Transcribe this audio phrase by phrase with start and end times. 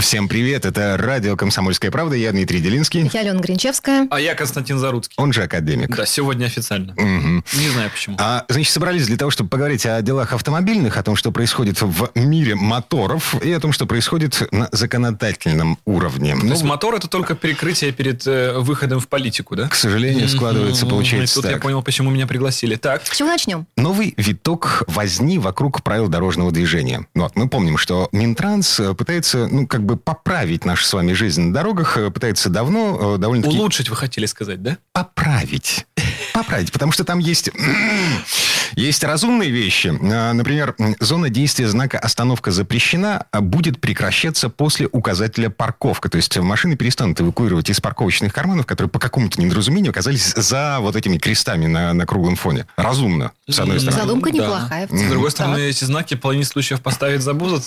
[0.00, 4.08] Всем привет, это радио «Комсомольская правда», я Дмитрий Делинский, Я Алена Гринчевская.
[4.10, 5.14] А я Константин Заруцкий.
[5.18, 5.94] он же академик.
[5.94, 6.94] Да, сегодня официально.
[6.96, 7.44] Мгм.
[7.54, 8.16] Не знаю почему.
[8.18, 12.10] А, значит, собрались для того, чтобы поговорить о делах автомобильных, о том, что происходит в
[12.14, 16.34] мире моторов и о том, что происходит на законодательном уровне.
[16.34, 19.68] То Ну, есть мотор это только перекрытие перед э, выходом в политику, да?
[19.68, 20.94] к сожалению, складывается, Мгм.
[20.94, 21.62] получается Тут я так.
[21.62, 22.76] понял, почему меня пригласили.
[22.76, 23.04] Так.
[23.06, 23.66] С чего начнем?
[23.76, 27.06] Новый виток возни вокруг правил дорожного движения.
[27.14, 31.42] Вот, мы помним, что Минтранс э, пытается, ну, как бы поправить нашу с вами жизнь
[31.42, 33.56] на дорогах, э, пытается давно, э, довольно-таки...
[33.56, 34.78] Улучшить вы хотели сказать, да?
[34.92, 35.86] поправить.
[36.32, 37.50] Поправить, потому что там есть,
[38.76, 39.92] есть разумные вещи.
[40.02, 46.08] А, Например, зона действия знака «Остановка запрещена» будет прекращаться после указателя «Парковка».
[46.08, 50.96] То есть машины перестанут эвакуировать из парковочных карманов, которые по какому-то недоразумению оказались за вот
[50.96, 52.66] этими крестами на, на круглом фоне.
[52.76, 54.00] Разумно, с одной стороны.
[54.00, 54.36] Задумка да.
[54.38, 54.86] неплохая.
[54.86, 55.36] в С другой Так.
[55.36, 57.64] стороны, эти знаки в половине случаев поставить забудут.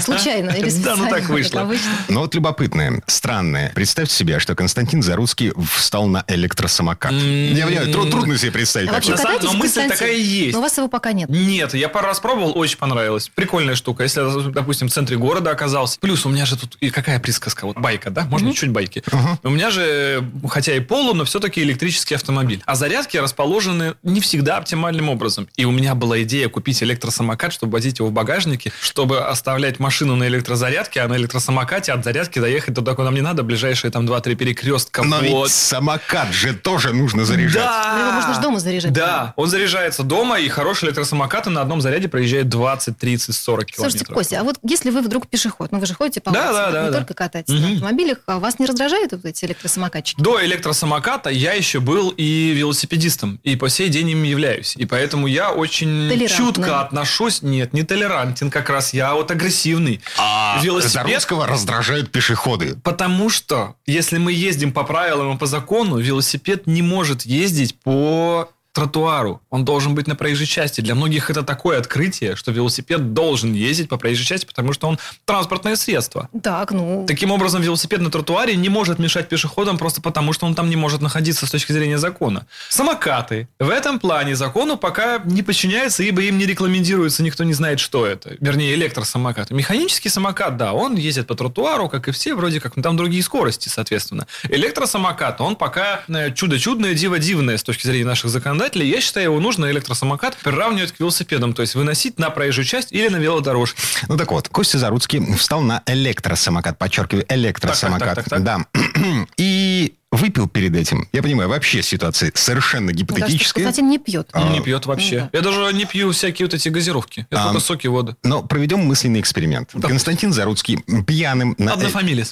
[0.00, 1.70] Случайно или Да, специально, ну так вышло.
[2.08, 3.72] Но вот любопытное, странное.
[3.74, 7.12] Представьте себе, что Константин Заруцкий встал на электросамокат.
[7.12, 10.52] Я понимаю, тру- трудно себе представить А вообще но мысль такая есть.
[10.52, 11.28] Но у вас его пока нет.
[11.28, 13.30] Нет, я пару раз пробовал, очень понравилось.
[13.34, 14.02] Прикольная штука.
[14.02, 15.98] Если, допустим, в центре города оказался.
[16.00, 17.66] Плюс у меня же тут и какая присказка?
[17.66, 18.24] Вот байка, да?
[18.24, 19.02] Можно чуть байки.
[19.42, 22.62] У меня же, хотя и полу, но все-таки электрический автомобиль.
[22.66, 25.48] А зарядки расположены не всегда оптимальным образом.
[25.56, 30.16] И у меня была идея купить электросамокат, чтобы возить его в багажнике, чтобы оставлять машину
[30.16, 34.34] на электрозарядке, а на электросамокате от зарядки доехать туда, куда мне надо, ближайшие там 2-3
[34.34, 35.02] перекрестка.
[35.02, 35.50] Но ведь Вот.
[35.50, 37.62] самокат же тоже нужно заряжать.
[37.62, 37.92] Да.
[37.94, 38.92] Но его можно ж дома заряжать.
[38.92, 43.66] Да, он заряжается дома, и хороший электросамокат и на одном заряде проезжает 20, 30, 40
[43.66, 43.92] километров.
[43.92, 46.52] Слушайте, Костя, а вот если вы вдруг пешеход, ну вы же ходите по Да, улице,
[46.54, 46.98] да, да, не да.
[46.98, 47.72] только катаетесь на Мгм.
[47.74, 50.20] автомобилях, а вас не раздражают вот эти электросамокатчики?
[50.20, 54.74] До электросамоката я еще был и велосипедистом, и по сей день им являюсь.
[54.76, 57.42] И поэтому я очень чутко отношусь.
[57.42, 60.00] Нет, не толерантен как раз, я вот агрессивный.
[60.18, 62.76] А Велосипед- Заруцкого раздражают пешеходы.
[62.84, 68.48] Потому что, если мы ездим по правилам и по закону, велосипед не может ездить по
[68.74, 69.40] тротуару.
[69.50, 70.80] Он должен быть на проезжей части.
[70.80, 74.98] Для многих это такое открытие, что велосипед должен ездить по проезжей части, потому что он
[75.24, 76.28] транспортное средство.
[76.42, 77.06] Так, ну...
[77.06, 80.76] Таким образом, велосипед на тротуаре не может мешать пешеходам просто потому, что он там не
[80.76, 82.46] может находиться с точки зрения закона.
[82.68, 87.78] Самокаты в этом плане закону пока не подчиняются, ибо им не рекламендируется, никто не знает,
[87.78, 88.36] что это.
[88.40, 89.52] Вернее, электросамокат.
[89.52, 93.22] Механический самокат, да, он ездит по тротуару, как и все, вроде как, но там другие
[93.22, 94.26] скорости, соответственно.
[94.48, 98.30] Электросамокат, он пока э, чудо-чудное, диво-дивное с точки зрения наших
[98.64, 98.88] законодателей.
[98.88, 103.08] Я считаю, его нужно электросамокат приравнивать к велосипедам, то есть выносить на проезжую часть или
[103.08, 103.80] на велодорожке.
[104.08, 108.16] Ну так вот, Костя Заруцкий встал на электросамокат, подчеркиваю, электросамокат.
[108.16, 108.66] Так, так, так, Да.
[109.36, 111.08] И выпил перед этим.
[111.12, 113.64] Я понимаю, вообще ситуация совершенно кажется, гипотетическая.
[113.64, 114.28] Константин не пьет.
[114.32, 115.28] А, Не пьет вообще.
[115.32, 117.26] ну Я даже не пью всякие вот эти газировки.
[117.30, 118.16] Я А, только соки, воду.
[118.22, 119.70] Но проведем мысленный эксперимент.
[119.80, 121.76] Константин Заруцкий пьяным на э-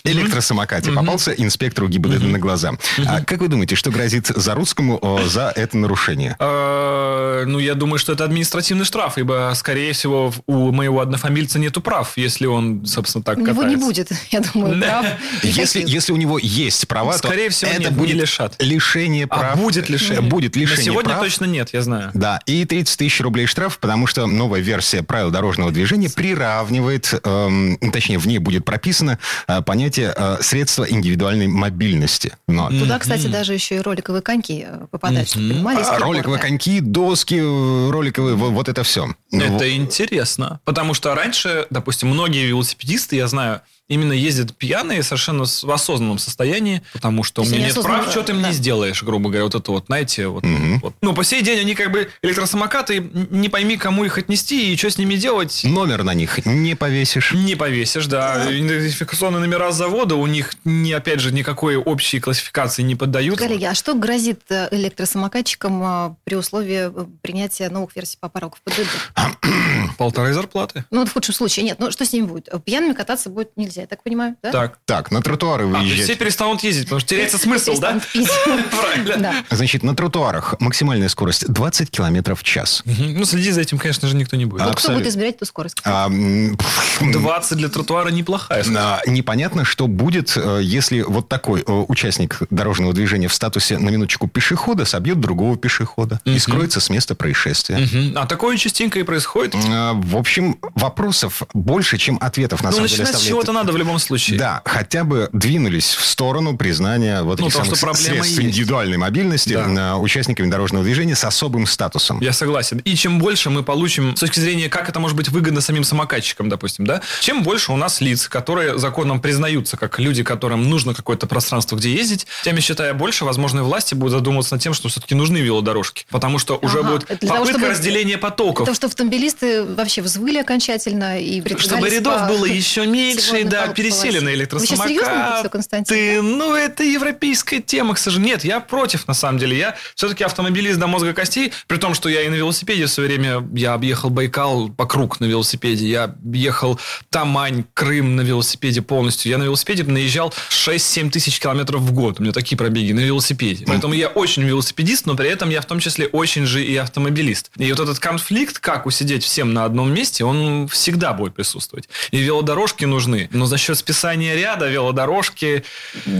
[0.05, 2.73] электросамокате попался инспектору ГИБДД на глаза.
[3.07, 6.37] А как вы думаете, что грозит Заруцкому о, за это нарушение?
[6.39, 11.81] Э, Ну, я думаю, что это административный штраф, ибо, скорее всего, у моего однофамильца нету
[11.81, 13.87] прав, если он, собственно, так У него не катается.
[13.87, 15.01] будет, я думаю, Да.
[15.01, 15.07] прав.
[15.43, 18.57] Если, если у него есть права, Скорее то всего, это нет, не будет лишат.
[18.63, 19.59] лишение А прав.
[19.59, 20.21] будет лишение.
[20.23, 21.25] Будет лишение На сегодня прав.
[21.25, 22.11] точно нет, я знаю.
[22.15, 27.79] Да, и 30 тысяч рублей штраф, потому что новая версия правил дорожного движения приравнивает, эм,
[27.93, 29.19] точнее, в ней будет прописано
[29.49, 32.37] э, понятие э, средства индивидуальной мобильности.
[32.49, 35.55] Но, Туда, кстати, даже еще и роликовые коньки э, попадают, чтобы Мгм.
[35.55, 39.15] понимали, а, роликовые коньки, доски, э, роликовые, во- вот это все.
[39.33, 40.61] Это интересно.
[40.65, 46.19] Потому что раньше, допустим, многие велосипедисты, я знаю, именно ездят пьяные совершенно с- в осознанном
[46.19, 48.49] состоянии, потому что у меня нет прав, что ты им да.
[48.49, 50.81] не сделаешь, грубо говоря, вот это вот, знаете, вот, Мгм.
[50.81, 50.95] вот.
[51.03, 53.01] Ну, по сей день они как бы электросамокаты,
[53.31, 55.63] не пойми, кому их отнести и что с ними делать.
[55.65, 57.33] Номер на них не повесишь.
[57.33, 58.45] Не повесишь, да.
[58.51, 63.47] Идентификационные номера завода у них, не, опять же, никакой общей классификации не поддаются.
[63.47, 68.57] Коллеги, а что грозит э, электросамокатчикам э, при условии э, принятия новых версий по порогу
[68.57, 68.89] в ПДД?
[69.99, 70.85] Полторы зарплаты.
[70.91, 71.65] Ну, в худшем случае.
[71.65, 72.49] Нет, ну что с ними будет?
[72.65, 74.51] Пьяными кататься будет нельзя, я так понимаю, да?
[74.53, 74.79] Так.
[74.85, 76.05] Так, на тротуары А, выезжать.
[76.05, 78.01] все перестанут ездить, потому что теряется смысл, да?
[78.71, 79.35] Правильно.
[79.51, 82.83] Значит, на тротуарах максимальная скорость 20 километров в час.
[82.85, 84.63] Ну, следить за этим, конечно же, никто не будет.
[84.63, 85.77] А, Ну, кто будет измерять эту скорость?
[85.85, 86.57] А, м,
[87.01, 88.63] 20 для тротуара неплохая.
[88.63, 88.81] скорость.
[88.83, 93.91] а, непонятно, что будет, э, если вот такой э, участник дорожного движения в статусе на
[93.91, 97.89] минуточку пешехода собьет другого пешехода и скроется с места происшествия.
[98.17, 99.55] А такое частенько и происходит.
[99.83, 103.73] А, В общем, вопросов больше, чем ответов на Ну, самом деле начинать с чего-то надо
[103.73, 104.39] в любом случае.
[104.39, 108.41] Да, хотя бы двинулись в сторону признания вот Ну, этих то, самых что средств есть.
[108.51, 109.95] индивидуальной мобильности Да.
[109.95, 112.21] э, участниками дорожного движения с особым статусом.
[112.21, 112.79] Я согласен.
[112.79, 116.49] И чем больше мы получим с точки зрения, как это может быть выгодно самим самокатчикам,
[116.49, 121.27] допустим, да, чем больше у нас лиц, которые законом признаются как люди, которым нужно какое-то
[121.27, 124.89] пространство, где ездить, тем, я считаю, больше, возможно, и власти будут задумываться над тем, что
[124.89, 126.05] все-таки нужны велодорожки.
[126.11, 128.59] Потому что уже Ага, будет это для того, попытка чтобы- разделения потоков.
[128.61, 134.31] Потому что автомобилисты вообще взвыли окончательно и Чтобы рядов было еще меньше, да, пересели на
[134.31, 135.39] Вы сейчас серьезно это электросамокат.
[135.41, 135.97] все, Константин?
[135.97, 138.35] Ты, ну, это европейская тема, к сожалению.
[138.35, 139.57] Нет, я против, на самом деле.
[139.57, 143.09] Я все-таки автомобилист до мозга костей, при том, что я и на велосипеде в свое
[143.09, 146.79] время, я объехал Байкал по круг на велосипеде, я ехал
[147.11, 149.31] Тамань, Крым на велосипеде полностью.
[149.31, 152.21] Я на велосипеде наезжал 6-7 тысяч километров в год.
[152.21, 153.65] У меня такие пробеги на велосипеде.
[153.67, 157.51] Поэтому я очень велосипедист, но при этом я в том числе очень же и автомобилист.
[157.57, 161.89] И вот этот конфликт, как усидеть всем на одном месте, он всегда будет присутствовать.
[162.11, 163.29] И велодорожки нужны.
[163.33, 165.65] Но за счет списания ряда велодорожки,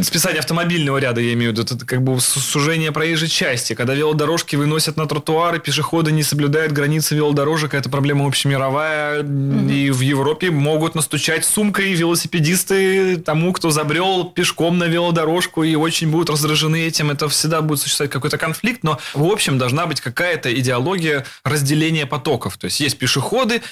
[0.03, 3.75] списания автомобильного ряда, я имею в виду, это как бы су- сужение проезжей части.
[3.75, 9.23] Когда велодорожки выносят на тротуары, пешеходы не соблюдают границы велодорожек, это проблема общемировая.
[9.23, 16.11] И в Европе могут настучать сумкой велосипедисты тому, кто забрел пешком на велодорожку и очень
[16.11, 17.11] будут раздражены этим.
[17.11, 22.57] Это всегда будет существовать какой-то конфликт, но в общем должна быть какая-то идеология разделения потоков.
[22.57, 23.22] То есть есть пешеходы,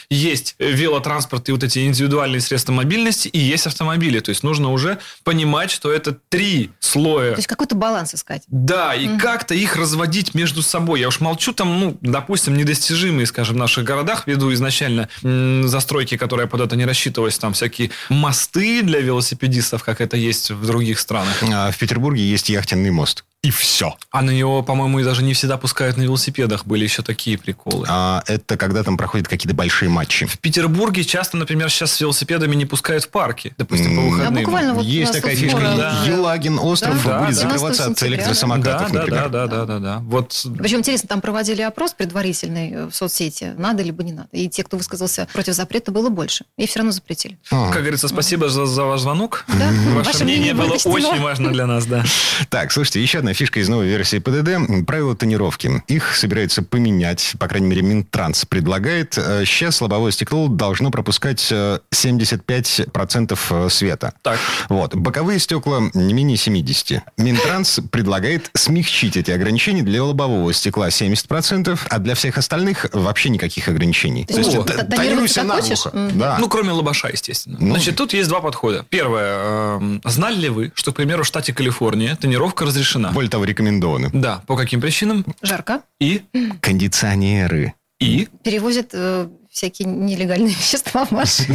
[0.08, 4.20] есть велотранспорт и вот эти индивидуальные средства мобильности, и есть автомобили.
[4.20, 8.42] То есть нужно уже понимать, что это три слоя То есть какой-то баланс искать.
[8.48, 11.00] да, и как-то их разводить между собой.
[11.00, 16.16] Я уж молчу там, ну, допустим, недостижимые, скажем, в наших городах, ввиду изначально м, застройки,
[16.16, 20.98] которая под это не рассчитывалась, там всякие мосты для велосипедистов, как это есть в других
[20.98, 21.42] странах.
[21.52, 23.24] А В Петербурге есть яхтенный мост.
[23.42, 23.96] И все.
[24.10, 26.66] А на него, по-моему, и даже не всегда пускают на велосипедах.
[26.66, 27.86] Были еще такие приколы.
[27.88, 30.26] А это когда там проходят какие-то большие матчи.
[30.26, 33.54] В Петербурге часто, например, сейчас с велосипедами не пускают в парки.
[33.56, 34.34] Допустим, по выходным.
[34.34, 35.58] Да, буквально вот есть такая фишка.
[35.58, 36.04] Да.
[36.06, 39.28] Елагин остров Да, будет да, закрываться 12 от электросамокатов, Да, например.
[39.30, 39.98] да, да, да, да, да.
[40.00, 44.28] Вот Причем интересно, там проводили опрос предварительный э, в соцсети, надо либо не надо.
[44.32, 46.44] И те, кто высказался против запрета, было больше.
[46.58, 47.38] И все равно запретили.
[47.50, 47.70] А.
[47.70, 49.46] Как говорится, спасибо за, за ваш звонок.
[49.48, 49.70] Да,
[50.02, 50.94] Ваше, мнение было учтено.
[50.94, 52.04] очень важно для нас, да.
[52.50, 54.86] Так, слушайте, еще одна фишка из новой версии ПДД.
[54.86, 55.82] Правила тонировки.
[55.88, 59.16] Их собираются поменять, по крайней мере, Минтранс предлагает.
[59.18, 64.12] Э, Сейчас лобовое стекло должно пропускать э, 75% э, света.
[64.22, 64.38] Так.
[64.68, 64.94] Вот.
[64.94, 67.02] Боковые стекла не менее 70.
[67.18, 73.68] Минтранс предлагает смягчить эти ограничения для лобового стекла 70%, а для всех остальных вообще никаких
[73.68, 74.24] ограничений.
[74.24, 75.90] То есть тонировать тонируйся наглухо.
[76.14, 76.36] Да.
[76.40, 77.56] Ну, кроме лобаша, естественно.
[77.60, 77.70] Ну.
[77.74, 78.84] Значит, тут есть два подхода.
[78.88, 79.76] Первое.
[79.76, 83.10] эм, Знали ли вы, что, к примеру, в штате Калифорния тонировка разрешена?
[83.20, 84.08] Более того, рекомендованы.
[84.14, 84.42] Да.
[84.46, 85.26] По каким причинам?
[85.42, 85.82] Жарко.
[86.00, 86.22] И?
[86.62, 87.74] Кондиционеры.
[88.00, 88.28] И?
[88.42, 91.54] Перевозят э, всякие нелегальные вещества в машину.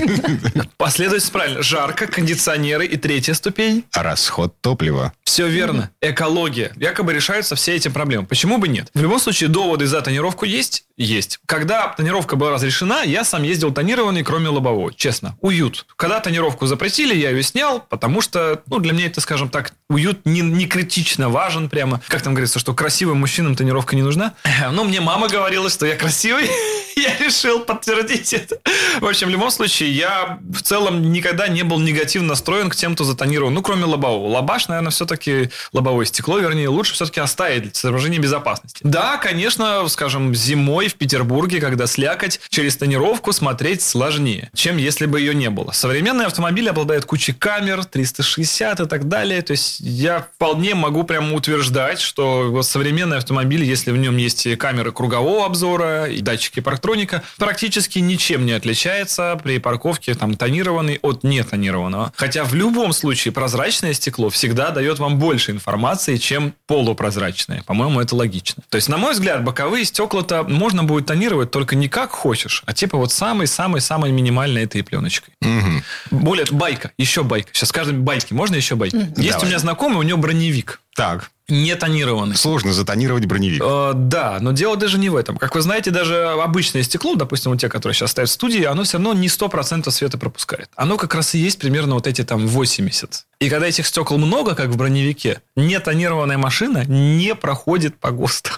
[0.78, 1.64] Последовательно правильно.
[1.64, 3.84] Жарко, кондиционеры и третья ступень.
[3.94, 5.12] Расход топлива.
[5.24, 5.90] Все верно.
[6.02, 6.72] Экология.
[6.76, 8.28] Якобы решаются все эти проблемы.
[8.28, 8.92] Почему бы нет?
[8.94, 10.86] В любом случае, доводы за тонировку есть?
[10.98, 11.40] Есть.
[11.46, 14.94] Когда тонировка была разрешена, я сам ездил тонированный, кроме лобового.
[14.94, 15.38] Честно.
[15.42, 15.86] Уют.
[15.98, 20.26] Когда тонировку запретили, я ее снял, потому что, ну, для меня это, скажем так, уют
[20.26, 22.02] не, не критично важен прямо.
[22.08, 24.34] Как там говорится, что красивым мужчинам тонировка не нужна?
[24.72, 26.50] Ну, мне мама говорила, что я красивый.
[26.96, 28.58] Я решил подтвердить это.
[29.02, 32.96] В общем, в любом случае, я в целом никогда не был негативно настроен к тем,
[32.96, 33.52] кто затонировал.
[33.52, 34.30] Ну, кроме лобового.
[34.30, 38.80] Лобаш, наверное, все-таки лобовое стекло, вернее, лучше все-таки оставить для соображения безопасности.
[38.84, 45.20] Да, конечно, скажем, зимой в Петербурге, когда слякоть, через тонировку смотреть сложнее, чем если бы
[45.20, 45.72] ее не было.
[45.72, 49.42] Современный автомобиль обладает кучей камер, 360 и так далее.
[49.42, 54.92] То есть я вполне могу прямо утверждать, что современный автомобиль, если в нем есть камеры
[54.92, 62.13] кругового обзора, и датчики парктроника, практически ничем не отличается при парковке там тонированный от нетонированного.
[62.15, 67.63] Хотя в любом случае прозрачное стекло всегда дает вам больше информации, чем полупрозрачное.
[67.63, 68.63] По-моему, это логично.
[68.70, 72.62] То есть, на мой взгляд, боковые стекла-то можно можно будет тонировать только не как хочешь,
[72.65, 75.34] а типа вот самой-самой-самой минимальной этой пленочкой.
[75.41, 75.84] Мгм.
[76.12, 77.50] Более байка, еще байка.
[77.53, 78.34] Сейчас скажем байки.
[78.34, 78.96] Можно еще байки?
[79.15, 79.44] Есть Давай.
[79.44, 80.82] у меня знакомый, у него броневик.
[80.96, 82.36] Так, Не тонированный.
[82.38, 83.62] сложно затонировать броневик.
[83.63, 85.38] Э, да, но дело даже не в этом.
[85.38, 88.84] Как вы знаете, даже обычное стекло, допустим, вот те, которые сейчас стоят в студии, оно
[88.84, 90.70] все равно не 100% света пропускает.
[90.75, 93.25] Оно как раз и есть примерно вот эти там 80.
[93.41, 98.51] И когда этих стекол много, как в броневике, нетонированная машина не проходит по ГОСТу.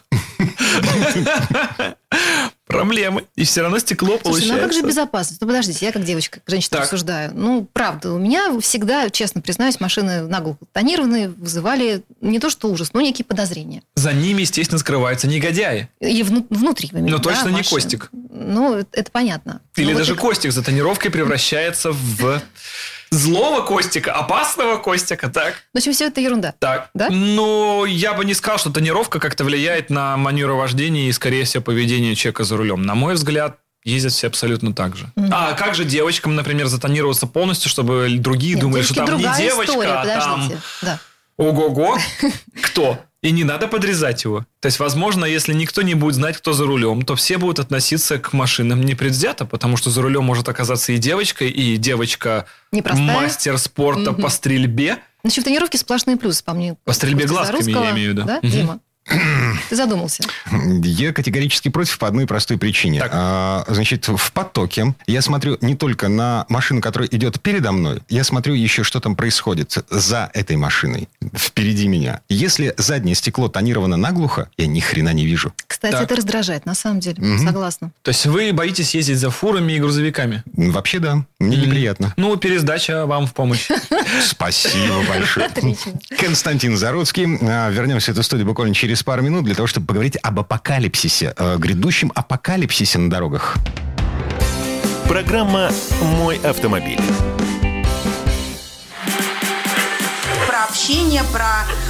[2.67, 3.23] Проблемы.
[3.35, 4.81] И все равно стекло Слушайте, ну а как получается.
[4.81, 5.41] же безопасность?
[5.41, 6.81] Ну подождите, я как девочка, как женщина Так.
[6.81, 7.31] рассуждаю.
[7.33, 12.91] Ну, правда, у меня всегда, честно признаюсь, машины наглухо тонированные вызывали не то что ужас,
[12.93, 13.83] но некие подозрения.
[13.95, 15.87] За ними, естественно, скрываются негодяи.
[16.01, 16.89] И вну- внутри.
[16.91, 17.69] Но да, точно не машин.
[17.69, 18.09] Костик.
[18.11, 19.61] Ну, это- это понятно.
[19.77, 22.41] Или Ну, вот даже и- Костик за тонировкой превращается в
[23.11, 25.63] злого Костика, опасного Костика, так?
[25.73, 26.53] В общем, все это ерунда.
[26.59, 26.89] Так.
[26.93, 27.09] Да?
[27.09, 31.63] Ну, я бы не сказал, что тонировка как-то влияет на манеру вождения и, скорее всего,
[31.63, 32.83] поведение человека за рулем.
[32.83, 35.11] На мой взгляд, ездят все абсолютно так же.
[35.15, 35.29] Мгм.
[35.33, 39.71] А как же девочкам, например, затонироваться полностью, чтобы другие Нет, думали, что там не девочка,
[39.71, 40.51] история, а там.
[40.81, 40.99] Да.
[41.37, 41.97] ого-го,
[42.63, 42.99] кто?
[43.23, 44.45] И не надо подрезать его.
[44.59, 48.19] То есть, возможно, если никто не будет знать, кто за рулем, то все будут относиться
[48.19, 53.05] к машинам непредвзято, потому что за рулем может оказаться и девочка, и девочка Непростая.
[53.15, 54.21] мастер спорта Мгм.
[54.21, 54.99] по стрельбе.
[55.23, 56.75] Значит, в тонировке сплошные плюсы, по мне.
[56.85, 58.23] По стрельбе глазками, я имею в виду.
[58.27, 58.49] Да, Мгм.
[58.51, 58.79] Дима?
[59.69, 60.23] Ты задумался.
[60.83, 62.99] Я категорически против по одной простой причине.
[62.99, 63.11] Так.
[63.13, 68.23] А, значит, в потоке я смотрю не только на машину, которая идет передо мной, я
[68.23, 72.21] смотрю еще, что там происходит за этой машиной, впереди меня.
[72.29, 75.53] Если заднее стекло тонировано наглухо, я ни хрена не вижу.
[75.67, 76.03] Кстати, Так.
[76.03, 77.17] это раздражает, на самом деле.
[77.19, 77.45] Мгм.
[77.45, 77.91] Согласна.
[78.01, 80.43] То есть, вы боитесь ездить за фурами и грузовиками?
[80.53, 82.13] Вообще да, мне неприятно.
[82.17, 83.67] Ну, пересдача вам в помощь.
[84.23, 85.49] Спасибо большое.
[86.19, 87.37] Константин Заруцкий.
[87.41, 91.33] А, Вернемся в эту студию буквально через пару минут для того, чтобы поговорить об апокалипсисе,
[91.37, 93.57] э, грядущем апокалипсисе на дорогах.
[95.07, 96.99] Программа «Мой автомобиль».
[100.57, 101.65] про общение, про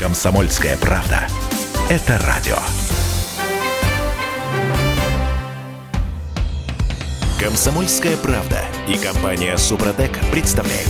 [0.00, 1.28] «Комсомольская правда».
[1.90, 2.56] Это радио.
[7.38, 10.88] «Комсомольская правда» и компания «Супротек» представляют.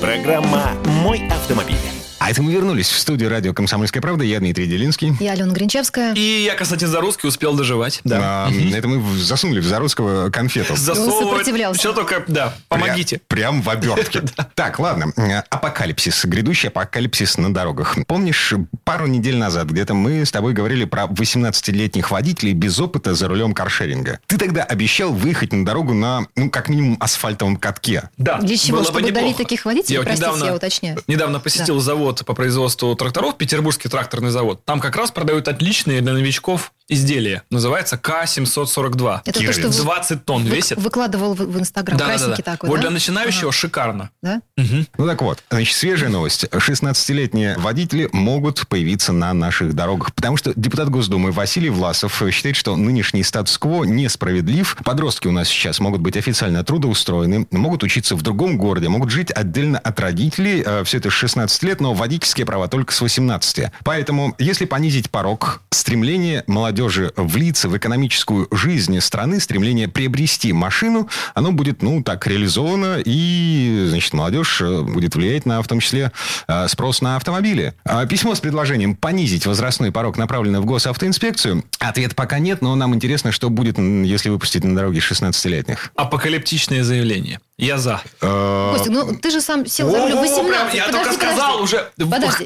[0.00, 1.99] Программа «Мой автомобиль».
[2.20, 4.24] А это мы вернулись в студию радио «Комсомольская правда».
[4.24, 5.14] Я Дмитрий Делинский.
[5.20, 6.12] Я Алена Гринчевская.
[6.12, 8.02] И я, Константин Зарусский, успел доживать.
[8.04, 8.46] Да.
[8.46, 10.76] А, это мы засунули в Зарусского конфету.
[10.76, 11.18] Засовывать.
[11.18, 11.80] сопротивлялся.
[11.80, 13.16] Все только, да, помогите.
[13.16, 14.22] Пря- Прям в обертке.
[14.54, 15.14] Так, ладно.
[15.48, 16.26] Апокалипсис.
[16.26, 17.96] Грядущий апокалипсис на дорогах.
[18.06, 18.52] Помнишь,
[18.84, 23.54] пару недель назад где-то мы с тобой говорили про 18-летних водителей без опыта за рулем
[23.54, 24.18] каршеринга.
[24.26, 28.10] Ты тогда обещал выехать на дорогу на, ну, как минимум, асфальтовом катке.
[28.18, 28.36] Да.
[28.40, 28.84] Для чего?
[28.84, 29.94] Чтобы давить таких водителей?
[29.96, 31.02] Я Простите, недавно, я уточняю.
[31.06, 34.64] Недавно посетил завод по производству тракторов, Петербургский тракторный завод.
[34.64, 37.42] Там как раз продают отличные для новичков изделия.
[37.50, 39.20] Называется К-742.
[39.24, 40.78] Это то, что вы- 20 тонн Вы- весит.
[40.78, 41.98] Выкладывал в, в Инстаграм.
[41.98, 42.82] Да, да, да, такой, Вот да?
[42.82, 43.52] для начинающего Ага.
[43.56, 44.10] шикарно.
[44.22, 44.40] Да?
[44.56, 44.86] Мгм.
[44.98, 46.46] Ну так вот, значит, свежая новость.
[46.52, 52.76] 16-летние водители могут появиться на наших дорогах, потому что депутат Госдумы Василий Власов считает, что
[52.76, 54.76] нынешний статус-кво несправедлив.
[54.84, 59.30] Подростки у нас сейчас могут быть официально трудоустроены, могут учиться в другом городе, могут жить
[59.30, 60.62] отдельно от родителей.
[60.64, 63.70] Э, Все это с 16 лет, но водительские права только с 18.
[63.84, 66.79] Поэтому, если понизить порог, стремление молодежи
[67.16, 74.12] влиться в экономическую жизнь страны, стремление приобрести машину, оно будет, ну, так, реализовано, и, значит,
[74.12, 76.12] молодежь э, будет влиять на, в том числе,
[76.48, 77.74] э, спрос на автомобили.
[77.84, 81.64] А Письмо с предложением понизить возрастной порог направлено в госавтоинспекцию.
[81.78, 85.92] Ответ пока нет, но нам интересно, что будет, если выпустить на дороге 16-летних.
[85.96, 87.40] Апокалиптичное заявление.
[87.60, 88.00] Я за.
[88.22, 90.50] Э, Костя, ну ты же сам сел за руль в О, 18.
[90.50, 91.90] прям я только сказал уже.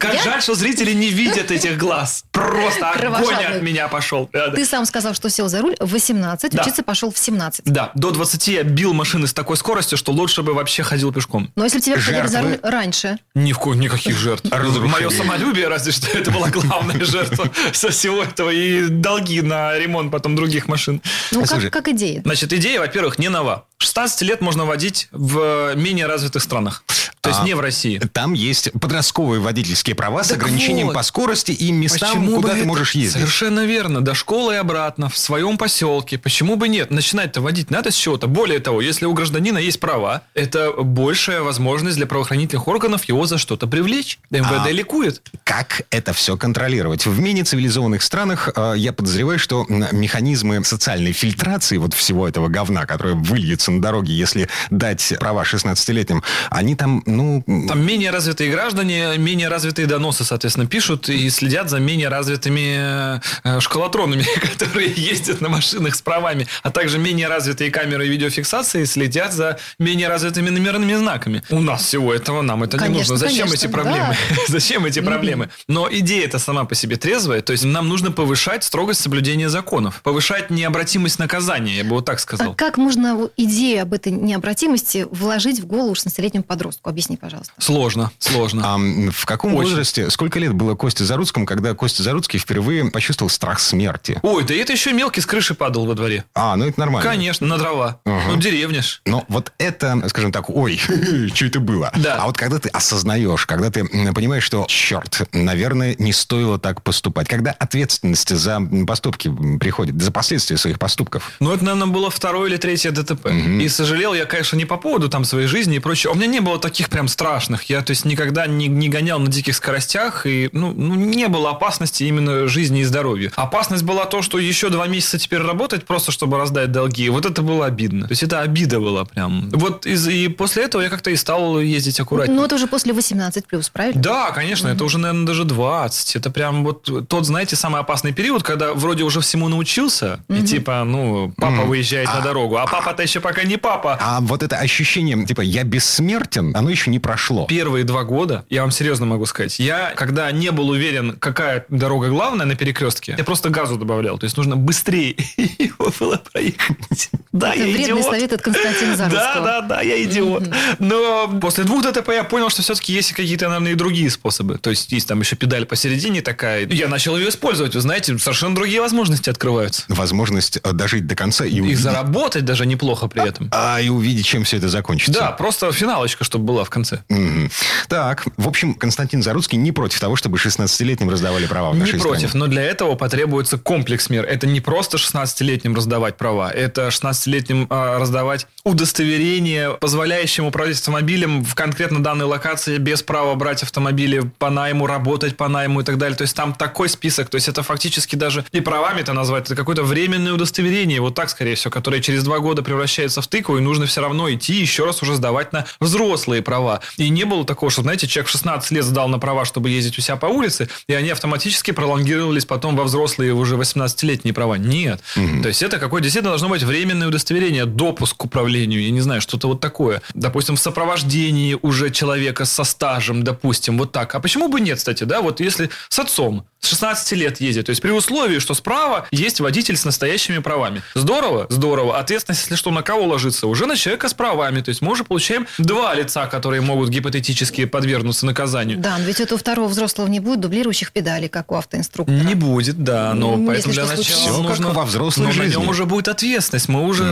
[0.00, 2.24] Как жаль, что зрители не видят этих глаз.
[2.32, 4.28] Просто огонь от меня пошел.
[4.54, 6.62] Ты сам сказал, что сел за руль в 18, Да.
[6.62, 7.64] учиться пошел в 17.
[7.66, 11.50] Да, до 20 я бил машины с такой скоростью, что лучше бы вообще ходил пешком.
[11.54, 14.44] Но если бы тебя посадили за руль раньше, Ни в коем никаких жертв.
[14.50, 18.50] Мое самолюбие, разве что это была главная жертва со всего этого.
[18.50, 21.00] И долги на ремонт потом других машин.
[21.30, 22.20] ну как идея.
[22.24, 23.66] Значит, идея, во-первых, не нова.
[23.78, 26.84] 16 лет можно водить есть в менее развитых странах.
[27.20, 27.98] То есть А, не в России.
[28.12, 30.94] Там есть подростковые водительские права с Так ограничением вот.
[30.94, 33.14] по скорости и местам, Почему куда ты это- можешь ездить.
[33.14, 34.02] Совершенно верно.
[34.02, 36.18] До школы и обратно, в своем поселке.
[36.18, 36.90] Почему бы нет?
[36.90, 38.26] Начинать-то водить надо с чего-то.
[38.26, 43.38] Более того, если у гражданина есть права, это большая возможность для правоохранительных органов его за
[43.38, 44.18] что-то привлечь.
[44.30, 44.70] МВД А.
[44.70, 45.22] ликует.
[45.44, 47.06] Как это все контролировать?
[47.06, 52.84] В менее цивилизованных странах э, я подозреваю, что механизмы социальной фильтрации вот всего этого говна,
[52.84, 57.42] которое выльется на дороге, если дать права 16-летним, они там, ну...
[57.68, 63.60] Там менее развитые граждане, менее развитые доносы, соответственно, пишут и следят за менее развитыми э,
[63.60, 69.58] школотронами, которые ездят на машинах с правами, а также менее развитые камеры видеофиксации следят за
[69.78, 71.42] менее развитыми номерными знаками.
[71.50, 73.28] У нас всего этого нам это не Конечно, нужно.
[73.28, 74.16] Зачем конечно, эти проблемы?
[74.48, 75.50] Зачем эти проблемы?
[75.68, 80.50] Но идея-то сама по себе трезвая, то есть нам нужно повышать строгость соблюдения законов, повышать
[80.50, 82.52] необратимость наказания, я бы вот так сказал.
[82.52, 86.90] А как можно идею об этой необратимости вложить в голову 16-летнему подростку?
[86.90, 87.52] Объясни, пожалуйста.
[87.58, 88.62] Сложно, сложно.
[88.64, 88.78] А
[89.10, 89.70] в каком Очень.
[89.70, 94.18] возрасте, сколько лет было Косте Заруцкому, когда Костя Заруцкий впервые почувствовал страх смерти?
[94.22, 96.24] Ой, да это еще мелкий с крыши падал во дворе.
[96.34, 97.08] А, ну это нормально.
[97.08, 98.00] Конечно, на дрова.
[98.04, 98.22] Ага.
[98.28, 99.00] Ну, деревня ж.
[99.06, 100.78] Но вот это, скажем так, ой,
[101.34, 101.92] что это было?
[101.96, 102.22] Да.
[102.22, 107.28] А вот когда ты осознаешь, когда ты понимаешь, что, черт, наверное, не стоило так поступать,
[107.28, 111.32] когда ответственность за поступки приходит, за последствия своих поступков.
[111.40, 113.26] Ну, это, наверное, было второе или третье ДТП.
[113.26, 116.12] И сожалел я, конечно, не по поводу там своей жизни и прочее.
[116.12, 117.70] У меня не было таких прям страшных.
[117.70, 120.26] Я, то есть, никогда не, не гонял на диких скоростях.
[120.26, 123.30] И, ну, ну, не было опасности именно жизни и здоровью.
[123.36, 127.08] Опасность была то, что еще два месяца теперь работать просто, чтобы раздать долги.
[127.08, 128.08] Вот это было обидно.
[128.08, 129.48] То есть, это обида была прям.
[129.50, 132.36] Вот из, и после этого я как-то и стал ездить аккуратнее.
[132.36, 134.02] Ну, это уже после 18 плюс, правильно?
[134.02, 136.16] Да, конечно, это уже, наверное, даже 20.
[136.16, 140.82] Это прям вот тот, знаете, самый опасный период, когда вроде уже всему научился, и типа,
[140.84, 143.96] ну, папа выезжает на дорогу, а папа-то еще пока не папа.
[144.00, 147.46] А вот это ощущение, типа, я бессмертен, оно еще не прошло.
[147.46, 152.08] Первые два года, я вам серьезно могу сказать, я, когда не был уверен, какая дорога
[152.08, 154.18] главная на перекрестке, я просто газу добавлял.
[154.18, 157.10] То есть нужно быстрее его было проехать.
[157.32, 158.04] Да, Это я вредный идиот.
[158.12, 158.94] совет от Константина.
[159.14, 160.44] Да, да, да, я идиот.
[160.78, 164.58] Но после двух ДТП я понял, что все-таки есть и какие-то, наверное, и другие способы.
[164.58, 166.66] То есть есть там еще педаль посередине такая.
[166.68, 167.74] Я начал ее использовать.
[167.74, 169.82] Вы знаете, совершенно другие возможности открываются.
[169.88, 173.48] Возможность э, дожить до конца и И увидеть, заработать даже неплохо при этом.
[173.52, 175.12] а, и увидеть, чем все это закончится.
[175.20, 177.00] Да, просто финалочка, чтобы была в конце.
[177.08, 177.50] Мгм.
[177.88, 181.98] Так, в общем, Константин Заруцкий не против того, чтобы 16-летним раздавали права в Не нашей
[182.00, 182.44] против, стране.
[182.44, 184.24] но для этого потребуется комплекс мер.
[184.24, 191.54] Это не просто 16-летним раздавать права, это 16-летним а, раздавать удостоверение, позволяющее управлять автомобилем в
[191.54, 196.16] конкретно данной локации без права брать автомобили по найму, работать по найму и так далее.
[196.16, 199.56] То есть там такой список, то есть это фактически даже и правами это назвать, это
[199.56, 203.60] какое-то временное удостоверение, вот так, скорее всего, которое через два года превращается в тыкву, и
[203.60, 206.80] нужно все равно идти еще раз уже сдавать на взрослые права.
[206.96, 209.98] И не было такого, что, знаете, человек в 16 лет сдал на права, чтобы ездить
[209.98, 214.54] у себя по улице, и они автоматически пролонгировались потом во взрослые уже 18-летние права.
[214.54, 215.00] Нет.
[215.14, 219.20] То есть это какое действительно должно быть временное удостоверение, допуск к управлению, я не знаю,
[219.20, 220.02] что-то вот такое.
[220.14, 224.14] Допустим, в сопровождении уже человека со стажем, допустим, вот так.
[224.14, 225.20] А почему бы нет, кстати, да?
[225.20, 229.40] Вот если с отцом с 16 лет ездит, то есть при условии, что справа есть
[229.40, 230.82] водитель с настоящими правами.
[230.94, 231.46] Здорово?
[231.50, 231.98] Здорово.
[231.98, 233.46] Ответственность, если что, на кого ложится?
[233.46, 234.62] Уже на человека с правами.
[234.62, 238.78] То есть мы уже получаем два лица, которые могут гипотетически подвергнуться наказанию.
[238.78, 242.16] Да, но ведь это у второго взрослого не будет дублирующих педалей, как у автоинструктора.
[242.16, 244.70] Не будет, да, но Ну, поэтому если для начала как нужно...
[244.70, 245.60] во взрослой но на жизни.
[245.60, 246.68] нем уже будет ответственность.
[246.68, 247.04] Мы уже...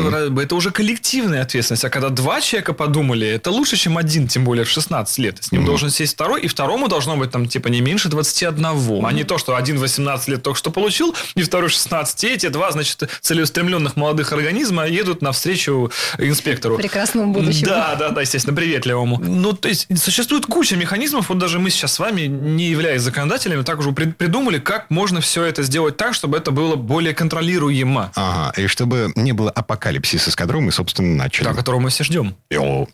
[0.42, 1.84] Это уже коллективная ответственность.
[1.84, 5.36] А когда два человека подумали, это лучше, чем один, тем более в 16 лет.
[5.44, 8.64] С ним должен сесть второй, и второму должно быть там типа не меньше 21.
[9.04, 12.24] А не то, что один 18 лет только что получил, и второй 16.
[12.24, 16.78] И эти два, значит, целеустремленных молодых организма едут навстречу инспектору.
[17.02, 17.66] Прекрасному будущему.
[17.66, 19.18] Да, да, да, естественно, приветливому.
[19.18, 23.62] Ну, то есть, существует куча механизмов, вот даже мы сейчас с вами, не являясь законодателями,
[23.62, 28.12] так уже при- придумали, как можно все это сделать так, чтобы это было более контролируемо.
[28.14, 31.44] Ага, и чтобы не было апокалипсиса, с которого мы, собственно, начали.
[31.44, 32.36] Да, которого мы все ждем.
[32.50, 32.88] Йоу.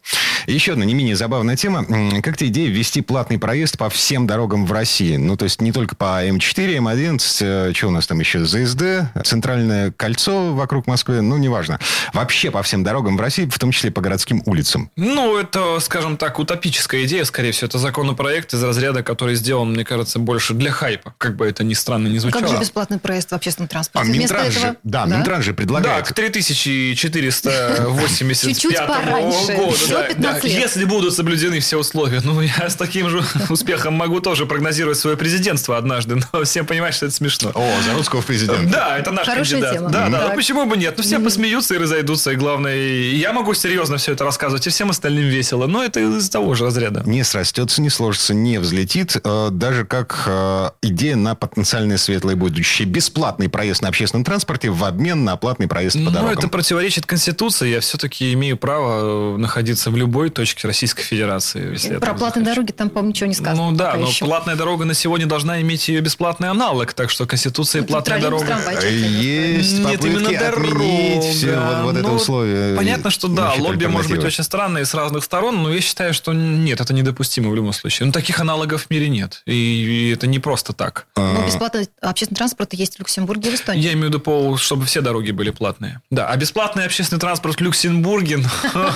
[0.47, 1.85] Еще одна не менее забавная тема.
[1.89, 5.17] М, Как тебе идея ввести платный проезд по всем дорогам в России?
[5.17, 9.11] Ну, то есть не только по М4, М11, э, что у нас там еще, ЗСД,
[9.25, 11.79] центральное кольцо вокруг Москвы, ну, неважно.
[12.15, 14.91] Вообще по всем дорогам в России, в том числе по городским улицам.
[14.95, 17.67] Ну, это, скажем так, утопическая идея, скорее всего.
[17.67, 21.15] Это законопроект из разряда, который сделан, мне кажется, больше для хайпа.
[21.19, 22.43] Как бы это ни странно не звучало.
[22.43, 24.09] Как же бесплатный проезд в общественном А транспорте?
[24.09, 26.07] Вместо Минтранс этого- же, да, Минтранс же Да, предлагает.
[26.07, 29.57] к 3485 Чуть-чуть пораньше.
[29.57, 29.75] году.
[29.91, 30.49] Да, 15 да.
[30.49, 30.63] лет.
[30.63, 32.21] Если будут соблюдены все условия.
[32.23, 36.95] Ну, я с таким же успехом могу тоже прогнозировать свое президентство однажды но всем понимают,
[36.95, 37.51] что это смешно.
[37.55, 38.71] О, Заруцкого в президент.
[38.71, 39.73] Да, это наш Хорошая кандидат.
[39.75, 39.91] тема.
[39.91, 40.95] Да, да, ну почему бы нет?
[40.97, 44.91] Ну все посмеются и разойдутся, и главное, я могу серьезно все это рассказывать, и всем
[44.91, 47.03] остальным весело, но это из того же разряда.
[47.07, 49.17] Не срастется, не сложится, не взлетит.
[49.23, 52.87] э, Даже как э, идея на потенциальное светлое будущее.
[52.87, 56.39] Бесплатный проезд на общественном транспорте в обмен на платный проезд по Ну, дорогам.
[56.39, 57.69] это противоречит Конституции.
[57.71, 61.99] Я все-таки имею право э, находиться в любой точке Российской Федерации.
[61.99, 63.71] Про платные дороги там, по-моему, ничего не сказано.
[63.71, 64.25] Ну да, но еще.
[64.25, 68.59] платная дорога на сегодня должна иметь ее бесплатный аналог, так что Конституция и платная дорога.
[68.91, 71.21] Есть Нет, именно отменить дорога.
[71.23, 72.77] все вот, вот это Ну, условие.
[72.77, 76.15] Понятно, что да, Значит, лобби может быть очень странное с разных сторон, но я считаю,
[76.15, 78.07] что нет, это недопустимо в любом случае.
[78.07, 79.43] Ну, таких аналогов в мире нет.
[79.47, 81.07] И, и это не просто так.
[81.17, 83.83] Ну, бесплатный общественный транспорт есть в Люксембурге и в Эстонии.
[83.83, 86.01] Я имею в виду, по, чтобы все дороги были платные.
[86.11, 88.49] Да, а бесплатный общественный транспорт в Люксембурге, ну,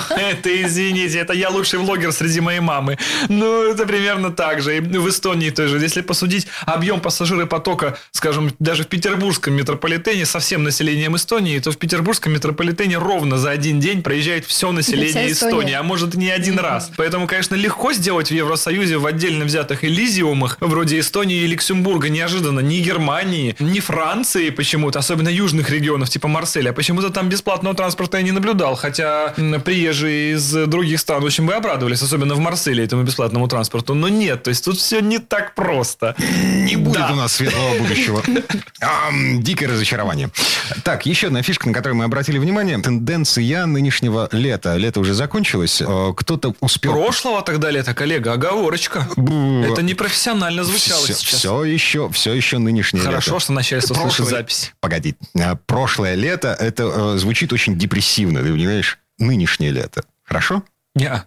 [0.15, 2.97] это, извините, это я лучший влогер среди моей мамы.
[3.29, 4.77] Ну, это примерно так же.
[4.77, 5.79] И в Эстонии тоже.
[5.79, 11.77] Если посудить объем пассажиропотока, скажем, даже в петербургском метрополитене со всем населением Эстонии, то в
[11.77, 15.53] петербургском метрополитене ровно за один день проезжает все население Вся Эстония.
[15.53, 16.91] Эстонии, а может и не один раз.
[16.97, 22.59] Поэтому, конечно, легко сделать в Евросоюзе в отдельно взятых элизиумах, вроде Эстонии и Люксембурга, неожиданно
[22.59, 26.73] ни Германии, ни Франции почему-то, особенно южных регионов, типа Марселя.
[26.73, 29.33] Почему-то там бесплатного транспорта я не наблюдал, хотя
[29.65, 33.93] приезжие из других стран очень бы обрадовались, особенно в Марселе этому бесплатному транспорту.
[33.93, 36.15] Но нет, то есть тут все не так просто.
[36.19, 37.09] Не будет Да.
[37.11, 38.23] у нас светлого будущего.
[39.41, 40.29] Дикое разочарование.
[40.83, 42.77] Так, еще одна фишка, на которую мы обратили внимание.
[42.79, 44.52] Тенденция нынешнего лета.
[44.77, 45.81] Лето уже закончилось.
[45.81, 46.93] Э, Кто-то успел...
[46.93, 49.07] Прошлого тогда лето, коллега, оговорочка.
[49.15, 51.39] Бу- Это непрофессионально звучало все, сейчас.
[51.39, 53.39] все еще, все еще нынешнее Хорошо, лето.
[53.43, 54.73] что начальство слышит Прошлое- запись.
[54.79, 55.15] Погоди.
[55.39, 58.99] А, Прошлое лето, это э, звучит очень депрессивно, ты понимаешь?
[59.17, 60.03] Нынешнее лето.
[60.23, 60.63] Хорошо?
[60.95, 61.23] Не.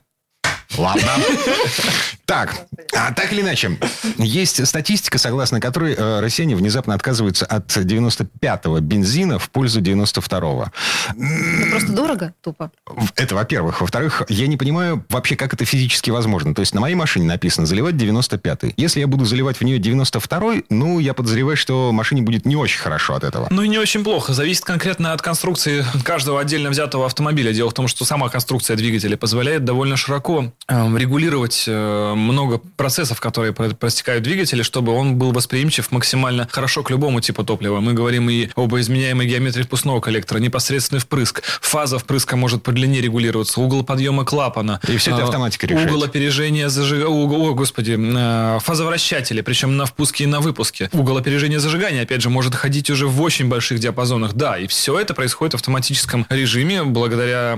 [0.77, 1.13] Ладно.
[2.27, 3.79] Так, а так или иначе,
[4.19, 10.73] есть статистика, согласно которой э, россияне внезапно отказываются от 95-го бензина в пользу 92-го.
[11.07, 12.73] Это просто дорого, тупо.
[13.15, 13.81] Это, во-первых.
[13.81, 16.53] Во-вторых, я не понимаю вообще, как это физически возможно.
[16.53, 18.75] То есть на моей машине написано заливать 95-й.
[18.77, 22.81] Если я буду заливать в нее 92-й, ну, я подозреваю, что машине будет не очень
[22.81, 23.47] хорошо от этого.
[23.51, 24.35] Ну и не очень плохо.
[24.35, 27.53] Зависит конкретно от конструкции каждого отдельно взятого автомобиля.
[27.53, 33.53] Дело в том, что сама конструкция двигателя позволяет довольно широко регулировать э, много процессов, которые
[33.53, 37.81] про- простекают в двигателе, чтобы он был восприимчив максимально хорошо к любому типу топлива.
[37.81, 41.43] Мы говорим и об изменяемой геометрии впускного коллектора, непосредственный впрыск.
[41.61, 44.81] Фаза впрыска может по длине регулироваться, угол подъема клапана.
[44.89, 45.91] И всё это э, автоматика решает.
[45.91, 47.07] Угол опережения зажигания...
[47.07, 50.91] О, господи, э, фазовращатели, причем на впуске и на выпуске.
[50.93, 54.35] Угол опережения зажигания, опять же, может ходить уже в очень больших диапазонах.
[54.35, 57.53] Да, и все это происходит в автоматическом режиме благодаря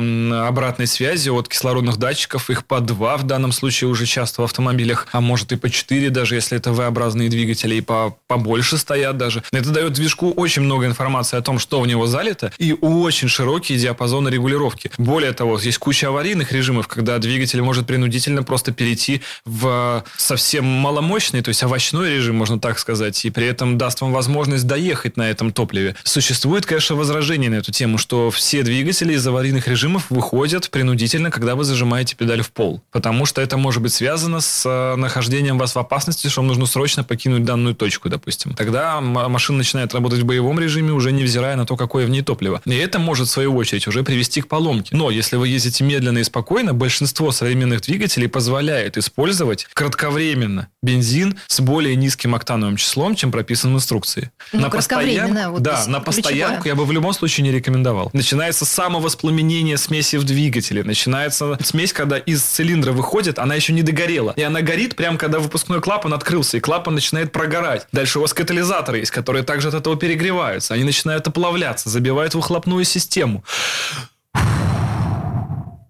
[0.46, 2.50] обратной связи от кислородных датчиков.
[2.50, 6.10] Их по два в данном случае уже часто в автомобилях, а может и по четыре,
[6.10, 9.44] даже если это V-образные двигатели, и по, побольше стоят даже.
[9.52, 13.78] Это дает движку очень много информации о том, что в него залито, и очень широкие
[13.78, 14.90] диапазоны регулировки.
[14.98, 21.42] Более того, есть куча аварийных режимов, когда двигатель может принудительно просто перейти в совсем маломощный,
[21.42, 25.30] то есть овощной режим, можно так сказать, и при этом даст вам возможность доехать на
[25.30, 25.94] этом топливе.
[26.04, 31.54] Существует, конечно, возражение на эту тему, что все двигатели из аварийных режимов выходят принудительно, когда
[31.54, 35.74] вы зажимаете педаль в пол, потому что это может быть связано с э, нахождением вас
[35.74, 38.54] в опасности, что вам нужно срочно покинуть данную точку, допустим.
[38.54, 42.60] Тогда машина начинает работать в боевом режиме, уже невзирая на то, какое в ней топливо.
[42.64, 44.94] И это может, в свою очередь, уже привести к поломке.
[44.94, 51.60] Но если вы ездите медленно и спокойно, большинство современных двигателей позволяет использовать кратковременно бензин с
[51.60, 54.30] более низким октановым числом, чем прописано в инструкции.
[54.52, 56.00] Ну, кратковременно, вот да, на ключевое.
[56.00, 58.10] постоянку я бы в любом случае не рекомендовал.
[58.12, 60.84] Начинается самовоспламенение смеси в двигателе.
[60.84, 64.32] Начинается смесь, когда из цилиндра выходит, она еще не догорела.
[64.36, 67.86] И она горит прямо, когда выпускной клапан открылся, и клапан начинает прогорать.
[67.92, 70.74] Дальше у вас катализаторы есть, которые также от этого перегреваются.
[70.74, 73.44] Они начинают оплавляться, забивают выхлопную систему.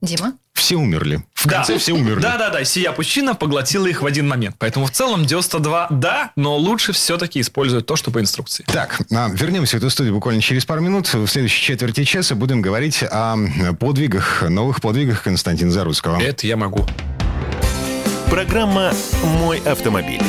[0.00, 0.34] Дима?
[0.52, 1.22] Все умерли.
[1.34, 2.20] В конце все умерли.
[2.20, 2.64] Да, да, да.
[2.64, 4.56] Сия пучина поглотила их в один момент.
[4.58, 8.64] Поэтому в целом 92 да, но лучше все-таки использовать то, что по инструкции.
[8.66, 11.12] Так, а, вернемся в эту студию буквально через пару минут.
[11.14, 13.36] В следующей четверти часа будем говорить о
[13.78, 16.20] подвигах, новых подвигах Константина Заруцкого.
[16.20, 16.84] Это я могу.
[18.30, 20.22] Программа «Мой автомобиль».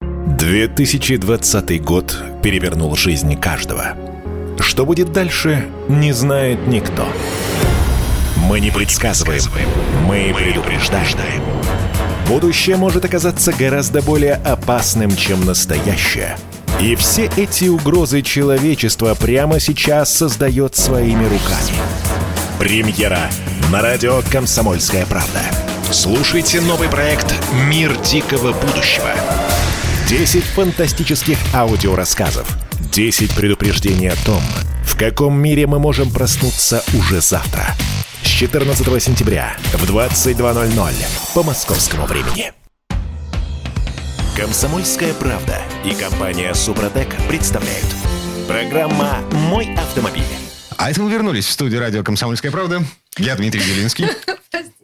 [0.00, 3.96] 2020 год перевернул жизнь каждого.
[4.60, 7.08] Что будет дальше, не знает никто.
[8.48, 9.42] Мы не предсказываем,
[10.06, 11.42] мы предупреждаем.
[12.28, 16.38] Будущее может оказаться гораздо более опасным, чем настоящее.
[16.80, 21.74] И все эти угрозы человечество прямо сейчас создает своими руками.
[22.60, 23.18] Премьера
[23.72, 25.40] на радио «Комсомольская правда».
[25.90, 27.34] Слушайте новый проект
[27.68, 29.10] «Мир дикого будущего».
[30.08, 32.46] 10 фантастических аудиорассказов.
[32.92, 34.42] 10 предупреждений о том,
[34.84, 37.74] в каком мире мы можем проснуться уже завтра.
[38.36, 40.92] С 14 сентября в 22.00
[41.34, 42.52] по московскому времени.
[44.36, 47.86] Комсомольская правда и компания Супротек представляют.
[48.46, 50.22] Программа «Мой автомобиль».
[50.76, 52.82] А это мы вернулись в студию радио «Комсомольская правда».
[53.16, 54.04] Я Дмитрий Делинский.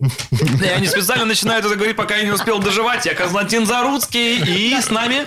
[0.61, 3.07] Я не специально начинаю это говорить, пока я не успел доживать.
[3.07, 5.27] Я Константин Заруцкий, и с нами...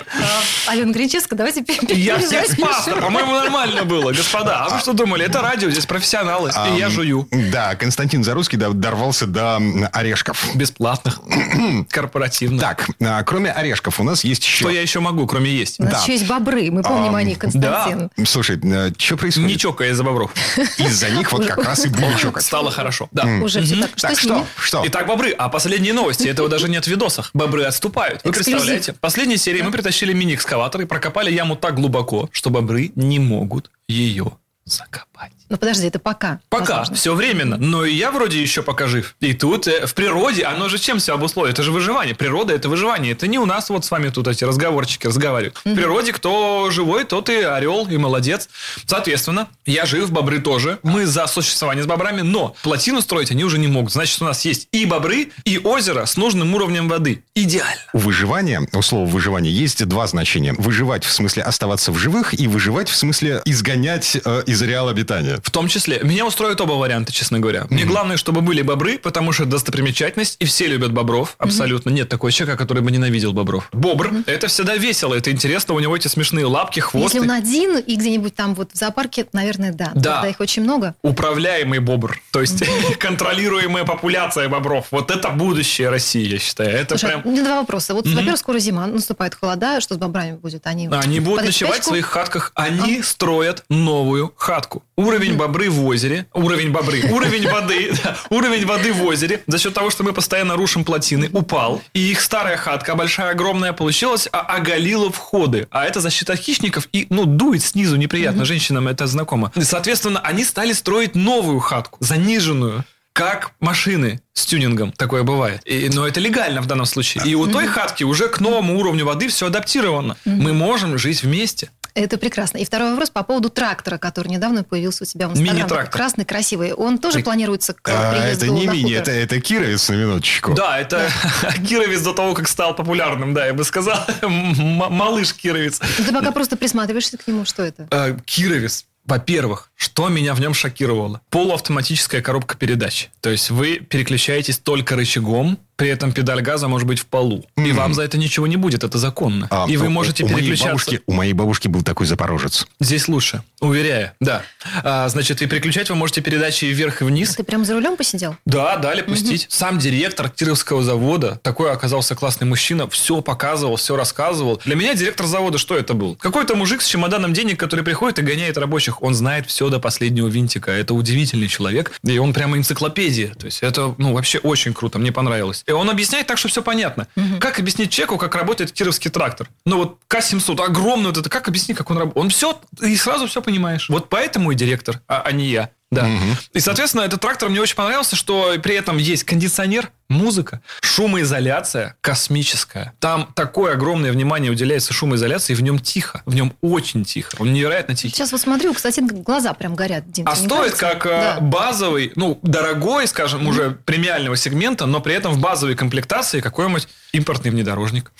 [0.66, 4.64] Алена Гринчевская, давайте Я всех спас, по-моему, нормально было, господа.
[4.66, 5.24] А вы что думали?
[5.24, 7.26] Это радио, здесь профессионалы, и я жую.
[7.30, 9.60] Да, Константин Зарусский да, дорвался до
[9.92, 10.44] орешков.
[10.54, 11.20] Бесплатных,
[11.88, 12.60] корпоративных.
[12.60, 14.56] Так, а, кроме орешков у нас есть еще...
[14.64, 15.80] Что я еще могу, кроме есть?
[15.80, 16.02] У нас Да.
[16.02, 18.10] еще есть бобры, мы помним о них, Константин.
[18.26, 18.60] Слушай,
[18.98, 19.48] что происходит?
[19.48, 20.32] Не чокая из-за бобров.
[20.78, 22.44] Из-за них вот как раз и будем чокать.
[22.44, 23.08] Стало хорошо.
[23.12, 23.24] Да.
[23.42, 24.18] Уже все так.
[24.18, 24.46] Что?
[24.66, 24.82] Что?
[24.86, 25.30] Итак, бобры.
[25.30, 27.30] А последние новости, этого даже нет в видосах.
[27.32, 28.22] Бобры отступают.
[28.24, 28.52] Вы Эксклюзив.
[28.54, 28.92] представляете?
[28.92, 33.70] В последней серии мы притащили мини-экскаватор и прокопали яму так глубоко, что бобры не могут
[33.88, 34.32] ее
[34.66, 35.32] закопать.
[35.48, 36.40] Ну подожди, это пока.
[36.48, 36.96] Пока, возможно.
[36.96, 37.56] все временно.
[37.56, 39.14] Но и я вроде еще пока жив.
[39.20, 41.52] И тут э, в природе, оно же чем все обусловит?
[41.54, 42.16] Это же выживание.
[42.16, 43.12] Природа это выживание.
[43.12, 45.56] Это не у нас вот с вами тут эти разговорчики разговаривают.
[45.64, 48.48] В природе кто живой, тот и орел, и молодец.
[48.86, 50.80] Соответственно, я жив, бобры тоже.
[50.82, 53.92] Мы за существование с бобрами, но плотину строить они уже не могут.
[53.92, 57.22] Значит, у нас есть и бобры, и озеро с нужным уровнем воды.
[57.36, 57.82] Идеально.
[57.92, 60.54] У выживания, у слова выживание, есть два значения.
[60.54, 65.38] Выживать в смысле оставаться в живых и выживать в смысле изгонять э, из ареала обитания.
[65.42, 66.00] В том числе.
[66.02, 67.66] Меня устроят оба варианта, честно говоря.
[67.70, 71.34] Мне главное, чтобы были бобры, потому что достопримечательность, и все любят бобров.
[71.38, 71.90] Абсолютно.
[71.90, 73.68] Нет такого человека, который бы ненавидел бобров.
[73.72, 77.18] Бобр, это всегда весело, это интересно, у него эти смешные лапки, хвосты.
[77.18, 79.92] Если он один и где-нибудь там вот в зоопарке, наверное, да.
[79.94, 80.16] Да.
[80.16, 80.94] Когда их очень много.
[81.02, 82.62] Управляемый бобр, то есть
[82.98, 84.86] контролируемая популяция бобров.
[84.90, 86.70] Вот это будущее России, я считаю.
[86.70, 87.22] Это Слушай, прям...
[87.24, 87.94] у меня два вопроса.
[87.94, 90.66] Вот, во-первых, скоро зима, наступает холода, что с бобрами будет?
[90.66, 92.52] Они, Они будут ночевать в своих хатках.
[92.54, 94.84] Они строят новую хатку.
[94.96, 96.26] Уровень бобры в озере.
[96.32, 97.02] Уровень бобры.
[97.10, 97.90] Уровень воды.
[98.04, 99.42] да, Уровень воды в озере.
[99.48, 101.82] За счет того, что мы постоянно рушим плотины, упал.
[101.94, 105.66] И их старая хатка, большая, огромная, получилась, а оголила входы.
[105.70, 106.88] А это защита хищников.
[106.92, 108.44] И, ну, дует снизу неприятно.
[108.44, 109.50] Женщинам это знакомо.
[109.56, 111.96] И, соответственно, они стали строить новую хатку.
[112.00, 112.84] Заниженную.
[113.16, 114.92] Как машины с тюнингом.
[114.92, 115.62] Такое бывает.
[115.64, 117.24] И, но это легально в данном случае.
[117.24, 120.18] И у той хатки уже к новому уровню воды все адаптировано.
[120.26, 121.70] Мы можем жить вместе.
[121.96, 122.58] Это прекрасно.
[122.58, 125.56] И второй вопрос по поводу трактора, который недавно появился у себя в Инстаграм.
[125.56, 125.90] Мини-трактор.
[125.90, 126.74] Красный, красивый.
[126.74, 129.00] Он тоже планируется к А, это не мини, хутор?
[129.00, 130.52] это, это Кировец на минуточку.
[130.52, 131.08] Да, это
[131.66, 133.98] Кировец до того, как стал популярным, да, я бы сказал.
[134.22, 135.80] Малыш Кировец.
[135.96, 137.88] Ты пока просто присматриваешься к нему, что это?
[137.90, 138.84] Э, Кировец.
[139.06, 141.20] Во-первых, что меня в нем шокировало?
[141.30, 143.08] Полуавтоматическая коробка передач.
[143.20, 147.44] То есть вы переключаетесь только рычагом, при этом педаль газа может быть в полу.
[147.56, 149.46] И вам за это ничего не будет, это законно.
[149.50, 150.68] А, и вы можете у моей переключаться.
[150.90, 152.66] бабушки- у моей бабушки был такой запорожец.
[152.80, 154.42] Здесь лучше, уверяю, да.
[154.82, 157.34] А, значит, и переключать вы можете передачи вверх и вниз.
[157.36, 158.36] Ты прям за рулем посидел?
[158.46, 159.46] Да, дали пустить.
[159.50, 164.60] Сам директор Кировского завода, такой оказался классный мужчина, все показывал, все рассказывал.
[164.64, 166.16] Для меня директор завода что это был?
[166.16, 169.02] Какой-то мужик с чемоданом денег, который приходит и гоняет рабочих.
[169.02, 170.70] Он знает все до последнего винтика.
[170.70, 171.92] Это удивительный человек.
[172.02, 173.34] И он прямо энциклопедия.
[173.34, 174.98] То есть это, ну, вообще очень круто.
[174.98, 175.64] Мне понравилось.
[175.66, 177.08] И он объясняет так, что все понятно.
[177.40, 179.48] Как объяснить человеку, как работает кировский трактор?
[179.64, 182.24] Ну вот К-700, огромный вот это, как объяснить, как он работает?
[182.24, 183.88] Он все, и сразу все понимаешь.
[183.88, 185.70] Вот поэтому и директор, а, а не я.
[185.90, 186.08] Да.
[186.52, 192.92] И, соответственно, этот трактор мне очень понравился, что при этом есть кондиционер, музыка, шумоизоляция космическая.
[192.98, 196.22] Там такое огромное внимание уделяется шумоизоляции, и в нем тихо.
[196.26, 197.36] В нем очень тихо.
[197.38, 198.14] Он невероятно тихий.
[198.14, 200.26] Сейчас вот смотрю, кстати, глаза прям горят, Дим.
[200.28, 200.78] А стоит кажется?
[200.78, 201.40] как э, Да.
[201.40, 207.50] базовый, ну, дорогой, скажем, уже премиального сегмента, но при этом в базовой комплектации какой-нибудь импортный
[207.52, 208.10] внедорожник.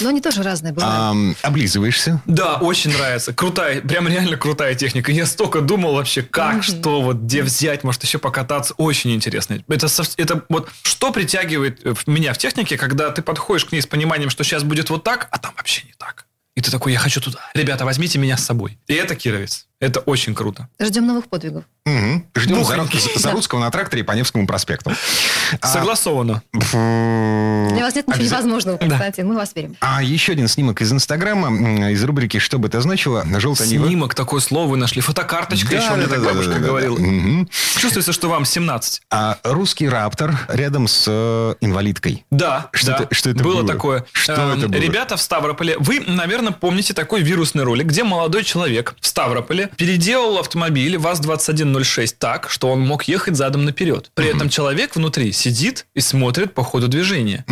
[0.00, 0.94] Но они тоже разные бывают.
[0.96, 2.20] Ам, облизываешься.
[2.26, 3.32] Да, очень нравится.
[3.32, 5.12] Крутая, прям реально крутая техника.
[5.12, 8.74] Я столько думал вообще, как, что, вот, где взять, может, еще покататься.
[8.76, 9.58] Очень интересно.
[9.68, 13.86] Это, это вот что притягивает э, меня в технике, когда ты подходишь к ней с
[13.86, 16.23] пониманием, что сейчас будет вот так, а там вообще не так.
[16.56, 17.40] И ты такой, я хочу туда.
[17.54, 18.78] Ребята, возьмите меня с собой.
[18.86, 19.66] И это Кировец.
[19.80, 20.68] Это очень круто.
[20.80, 21.64] Ждем новых подвигов.
[21.84, 22.26] Мгм.
[22.36, 22.62] Ждем.
[22.64, 24.92] Зару- Зарудского на тракторе по Невскому проспекту.
[25.60, 26.42] А, Согласовано.
[26.52, 29.26] Для вас нет ничего невозможного, Константин.
[29.26, 29.76] Мы вас верим.
[29.80, 33.66] А еще один снимок из Инстаграма, из рубрики «Что бы это значило?» Желтая.
[33.68, 35.02] Снимок, такое слово вы нашли.
[35.02, 36.98] Фотокарточка Да, еще, мне да, так да, бабушка говорила.
[37.76, 39.02] Чувствуется, что вам 17.
[39.10, 42.24] А русский раптор рядом с э, инвалидкой.
[42.30, 43.66] Да, Что это- было было?
[43.66, 44.06] такое.
[44.12, 44.80] Что Эм, это было?
[44.80, 50.38] Ребята в Ставрополе, вы, наверное, помните такой вирусный ролик, где молодой человек в Ставрополе переделал
[50.38, 54.10] автомобиль ВАЗ-2106 так, что он мог ехать задом наперед.
[54.14, 57.44] При этом человек внутри сидит и смотрит по ходу движения.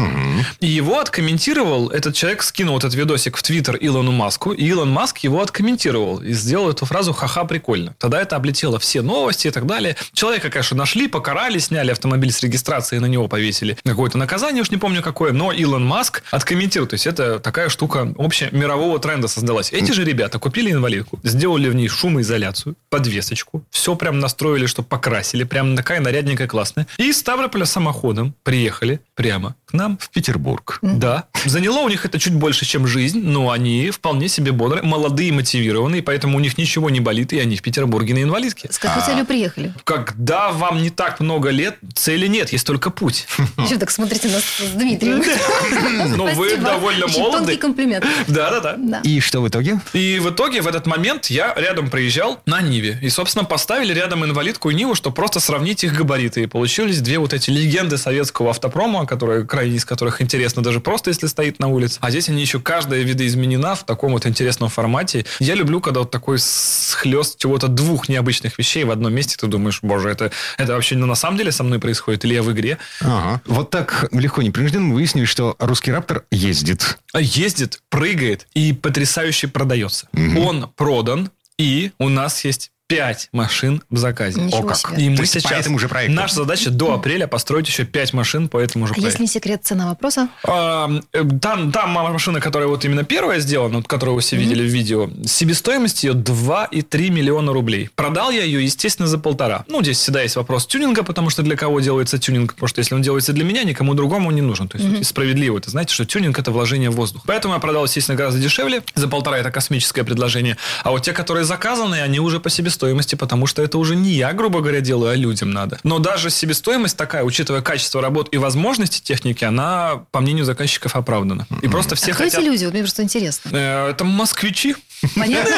[0.61, 5.19] И его откомментировал, этот человек скинул этот видосик в Твиттер Илону Маску, и Илон Маск
[5.19, 7.95] его откомментировал и сделал эту фразу «ха-ха, прикольно».
[7.99, 9.97] Тогда это облетело все новости и так далее.
[10.13, 14.77] Человека, конечно, нашли, покарали, сняли автомобиль с регистрации, на него повесили какое-то наказание, уж не
[14.77, 16.89] помню какое, но Илон Маск откомментировал.
[16.89, 18.51] То есть это такая штука общая
[18.83, 19.73] мирового тренда создалась.
[19.73, 25.45] Эти же ребята купили инвалидку, сделали в ней шумоизоляцию, подвесочку, все прям настроили, что покрасили,
[25.45, 26.87] прям такая нарядненькая, классная.
[26.99, 30.79] И из Ставрополя самоходом приехали прямо к нам В Петербург.
[30.83, 31.25] да.
[31.45, 35.33] Заняло у них это чуть больше, чем жизнь, но они вполне себе бодрые, молодые, и
[35.33, 38.69] мотивированные, поэтому у них ничего не болит, и они в Петербурге на инвалидке.
[38.71, 39.75] С какой целью приехали?
[39.85, 43.27] Когда вам не так много лет, цели нет, есть только путь.
[43.59, 45.23] Еще так смотрите нас с Дмитрием.
[46.17, 46.63] Но вы Спасибо.
[46.69, 47.39] довольно молоды.
[47.39, 48.05] Тонкий комплимент.
[48.29, 48.77] Да-да-да.
[48.79, 49.01] Да.
[49.05, 49.81] И что в итоге?
[49.93, 52.99] И в итоге в этот момент я рядом проезжал на Ниве.
[53.03, 56.43] И, собственно, поставили рядом инвалидку и Ниву, чтобы просто сравнить их габариты.
[56.43, 61.11] И получились две вот эти легенды советского автопрома, которые, крайне из которых интересно даже просто,
[61.11, 61.99] если стоит на улице.
[62.01, 65.27] А здесь они еще каждая видоизменена в таком вот интересном формате.
[65.39, 69.37] Я люблю, когда вот такой схлест чего-то двух необычных вещей в одном месте.
[69.39, 72.51] Ты думаешь, боже, это, это вообще на самом деле со мной происходит или я в
[72.53, 72.79] игре?
[73.03, 73.43] Ага.
[73.45, 76.99] Вот так легко непринужденно мы выяснили, что русский раптор ездит.
[77.13, 80.09] А Ездит, прыгает и потрясающе продается.
[80.37, 84.41] Он продан, и у нас есть пять машин в заказе.
[84.41, 84.77] Ничего О как.
[84.77, 85.03] себе.
[85.05, 85.61] И мы То есть по сейчас...
[85.61, 86.15] этому же проекту.
[86.15, 89.11] Наша задача до апреля построить еще пять машин по этому же А проекту.
[89.11, 90.29] если не секрет, цена вопроса?
[90.45, 94.63] А, э, Там, там машина, которая вот именно первая сделана, вот, которую вы все видели
[94.63, 97.89] в видео, себестоимость ее 2,3 миллиона рублей.
[97.95, 99.65] Продал я ее, естественно, за полтора.
[99.69, 102.55] Ну, здесь всегда есть вопрос тюнинга, потому что для кого делается тюнинг?
[102.55, 104.69] Потому что если он делается для меня, никому другому он не нужен.
[104.69, 105.59] То есть и справедливо.
[105.59, 107.23] Это знаете, что тюнинг это вложение в воздух.
[107.27, 108.83] Поэтому я продал, естественно, гораздо дешевле.
[108.95, 110.59] За полтора это космическое предложение.
[110.85, 114.33] А вот те, которые заказаны, они уже по себестоимости, потому что это уже не я,
[114.33, 115.79] грубо говоря, делаю, а людям надо.
[115.85, 121.47] Но даже себестоимость такая, учитывая качество работ и возможности техники, она, по мнению заказчиков, оправдана.
[121.61, 122.41] И просто все а кто хотят...
[122.41, 122.65] эти люди?
[122.65, 123.51] Вот мне просто интересно.
[123.53, 124.75] Э, Это москвичи.
[125.17, 125.53] Понятно?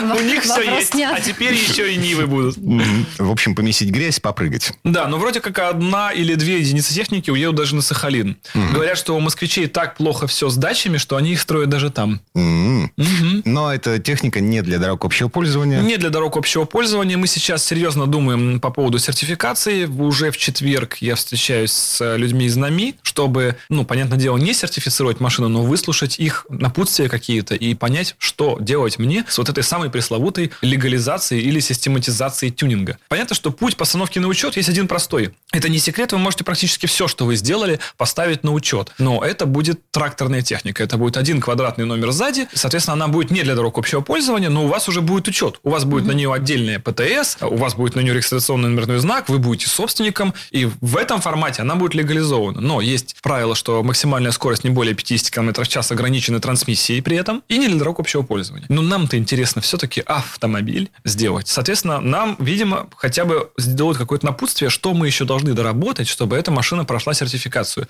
[0.16, 0.94] У них все есть.
[0.94, 2.56] А теперь еще и Нивы будут.
[2.56, 4.72] В общем, помесить грязь, попрыгать.
[4.84, 8.36] Да, но вроде как одна или две единицы техники уедут даже на Сахалин.
[8.54, 12.20] Говорят, что у москвичей так плохо все с дачами, что они их строят даже там.
[12.34, 15.80] Но эта техника не для дорог общего пользования.
[15.80, 17.16] Не для дорог общего пользования.
[17.16, 19.84] Мы сейчас серьезно думаем по поводу сертификации.
[19.86, 25.20] Уже в четверг я встречаюсь с людьми из НАМИ, чтобы, ну, понятное дело, не сертифицировать
[25.20, 29.90] машину, но выслушать их напутствия какие-то и понять, что делать мне с вот этой самой
[29.90, 32.98] пресловутой легализацией или систематизацией тюнинга.
[33.08, 35.34] Понятно, что путь постановки на учет есть один простой.
[35.52, 38.92] Это не секрет, вы можете практически все, что вы сделали, поставить на учет.
[38.98, 40.82] Но это будет тракторная техника.
[40.82, 42.48] Это будет один квадратный номер сзади.
[42.52, 45.60] Соответственно, она будет не для дорог общего пользования, но у вас уже будет учет.
[45.62, 49.28] У вас будет на нее отдельная ПТС, у вас будет на нее регистрационный номерной знак,
[49.28, 52.60] вы будете собственником, и в этом формате она будет легализована.
[52.60, 57.16] Но есть правило, что максимальная скорость не более 50 км в час ограничена трансмиссией при
[57.16, 58.66] этом, и не для дорог общего пользования.
[58.68, 61.48] Но нам-то интересно все-таки автомобиль сделать.
[61.48, 66.50] Соответственно, нам, видимо, хотя бы сделать какое-то напутствие, что мы еще должны доработать, чтобы эта
[66.50, 67.88] машина прошла сертификацию.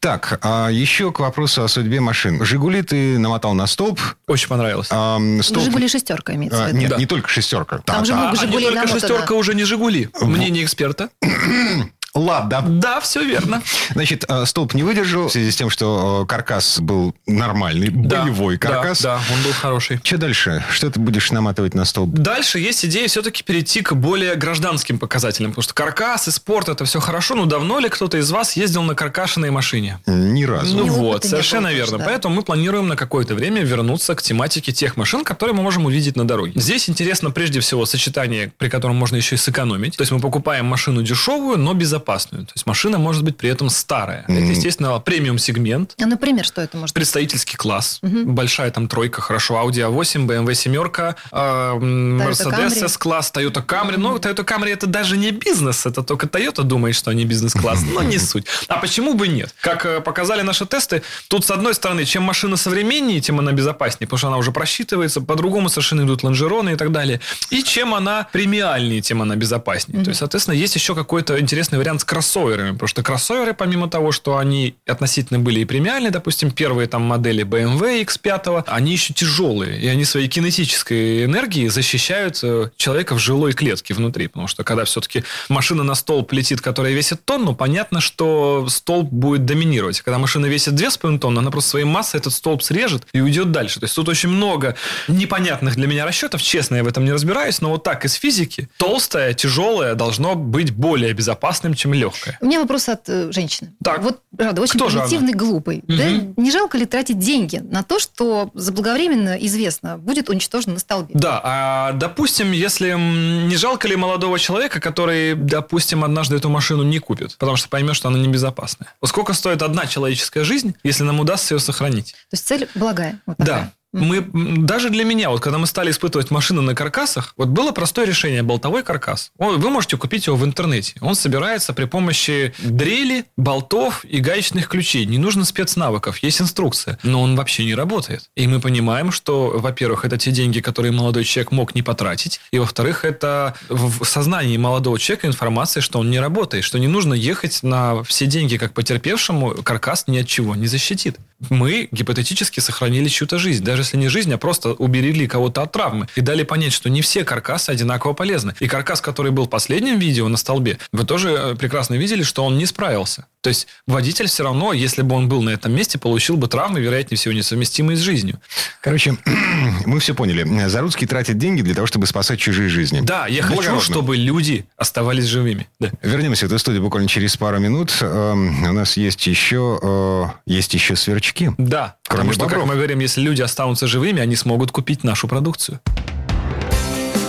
[0.00, 2.44] Так, а еще к вопросу о судьбе машин.
[2.44, 3.98] «Жигули» ты намотал на столб.
[4.26, 4.88] Очень понравилось.
[4.90, 6.78] Ам, столб- Жигули шестерка имеется А, в виду.
[6.78, 6.96] Нет, Да.
[6.96, 7.78] не только шестерка.
[7.78, 10.10] Там же много А только шестерка уже не «Жигули».
[10.20, 11.10] Мнение эксперта.
[12.14, 12.62] Ладно.
[12.66, 13.62] Да, все верно.
[13.92, 18.56] Значит, э, столб не выдержал в связи с тем, что э, каркас был нормальный, боевой
[18.58, 19.02] Да, каркас.
[19.02, 20.00] Да, он был хороший.
[20.02, 20.64] Что дальше?
[20.70, 22.10] Что ты будешь наматывать на столб?
[22.10, 26.84] Дальше есть идея все-таки перейти к более гражданским показателям, потому что каркас и спорт это
[26.84, 29.98] все хорошо, но давно ли кто-то из вас ездил на каркашенной машине?
[30.06, 30.76] Ни разу.
[30.76, 31.98] Ну Ни вот, совершенно было верно.
[31.98, 32.04] да.
[32.04, 36.16] Поэтому мы планируем на какое-то время вернуться к тематике тех машин, которые мы можем увидеть
[36.16, 36.52] на дороге.
[36.56, 39.96] Здесь интересно прежде всего сочетание, при котором можно еще и сэкономить.
[39.96, 41.97] То есть мы покупаем машину дешевую, но безопасную.
[42.46, 44.24] То есть машина может быть при этом старая.
[44.28, 45.94] Это, естественно, премиум-сегмент.
[46.00, 46.94] А, например, что это может быть?
[46.94, 47.98] Представительский класс.
[48.02, 49.54] Большая там тройка, хорошо.
[49.54, 52.84] Audi A8, BMW семерка, э, Toyota Mercedes Camry.
[52.84, 53.96] S-класс, Toyota Camry.
[53.96, 55.86] Но Toyota Camry это даже не бизнес.
[55.86, 57.82] Это только Toyota думает, что они бизнес-класс.
[57.94, 58.46] Но не суть.
[58.68, 59.54] А почему бы нет?
[59.60, 64.06] Как э, показали наши тесты, тут с одной стороны, чем машина современнее, тем она безопаснее,
[64.06, 65.20] потому что она уже просчитывается.
[65.20, 67.20] По-другому совершенно идут лонжероны и так далее.
[67.50, 70.04] И чем она премиальнее, тем она безопаснее.
[70.04, 73.88] То есть, соответственно, есть еще какой-то интересный вариант вариант с кроссоверами, потому что кроссоверы, помимо
[73.88, 79.14] того, что они относительно были и премиальные, допустим, первые там модели BMW X5, они еще
[79.14, 84.64] тяжелые, и они своей кинетической энергией защищают э, человека в жилой клетке внутри, потому что
[84.64, 90.02] когда все-таки машина на столб летит, которая весит тонну, понятно, что столб будет доминировать.
[90.02, 93.80] Когда машина весит 2,5 тонны, она просто своей массой этот столб срежет и уйдет дальше.
[93.80, 94.74] То есть тут очень много
[95.08, 98.68] непонятных для меня расчетов, честно, я в этом не разбираюсь, но вот так из физики
[98.76, 102.36] толстое, тяжелое должно быть более безопасным, чем легкое.
[102.40, 103.72] У меня вопрос от э, женщины.
[103.82, 104.02] Так.
[104.02, 105.82] Вот, правда, очень Кто примитивный, глупый.
[105.88, 105.96] Мгм.
[106.34, 106.42] Да?
[106.42, 111.10] Не жалко ли тратить деньги на то, что заблаговременно известно будет уничтожено на столбе?
[111.14, 116.98] Да, а допустим, если не жалко ли молодого человека, который, допустим, однажды эту машину не
[116.98, 118.92] купит, потому что поймет, что она небезопасная.
[119.04, 122.12] Сколько стоит одна человеческая жизнь, если нам удастся ее сохранить?
[122.12, 123.20] То есть цель благая.
[123.26, 123.44] Вот Да.
[123.44, 123.62] такая.
[123.62, 123.72] Мгм.
[123.92, 124.20] Мы,
[124.58, 128.42] даже для меня, вот когда мы стали испытывать машины на каркасах, вот было простое решение,
[128.42, 129.30] болтовой каркас.
[129.38, 130.94] Он- Вы можете купить его в интернете.
[131.00, 135.06] Он собирается при помощи дрели, болтов и гаечных ключей.
[135.06, 136.98] Не нужно спецнавыков, есть инструкция.
[137.02, 138.24] Но он вообще не работает.
[138.36, 142.40] И мы понимаем, что, во-первых, это те деньги, которые молодой человек мог не потратить.
[142.50, 147.14] И, во-вторых, это в сознании молодого человека информация, что он не работает, что не нужно
[147.14, 149.62] ехать на все деньги как потерпевшему.
[149.62, 151.16] Каркас ни от чего не защитит.
[151.50, 153.62] Мы гипотетически сохранили чью-то жизнь.
[153.64, 156.08] Даже если не жизнь, а просто уберегли кого-то от травмы.
[156.16, 158.54] И дали понять, что не все каркасы одинаково полезны.
[158.60, 162.44] И каркас, который был в последнем видео на столбе, вы тоже э, прекрасно видели, что
[162.44, 163.26] он не справился.
[163.40, 166.80] То есть водитель все равно, если бы он был на этом месте, получил бы травмы,
[166.80, 168.40] вероятнее всего, несовместимые с жизнью.
[168.80, 169.16] Короче,
[169.86, 170.68] мы все поняли.
[170.68, 173.00] Заруцкий тратит деньги для того, чтобы спасать чужие жизни.
[173.00, 175.68] Да, я хочу, чтобы люди оставались живыми.
[175.78, 175.90] Да.
[176.02, 177.96] Вернемся в эту студию буквально через пару минут.
[178.00, 180.96] Эм, У нас есть еще, э, есть еще
[181.28, 181.50] сверчки.
[181.58, 182.60] Да, Кроме потому что, бобров.
[182.60, 185.80] как мы говорим, если люди останутся живыми, они смогут купить нашу продукцию.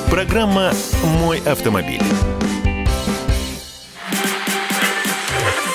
[0.09, 0.73] Программа
[1.03, 2.01] «Мой автомобиль».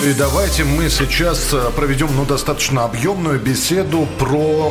[0.03, 4.70] И давайте мы сейчас э, проведем ну, достаточно объемную беседу про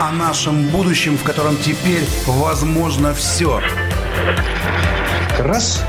[0.00, 3.60] о нашем будущем, в котором теперь возможно все.
[5.38, 5.84] Раз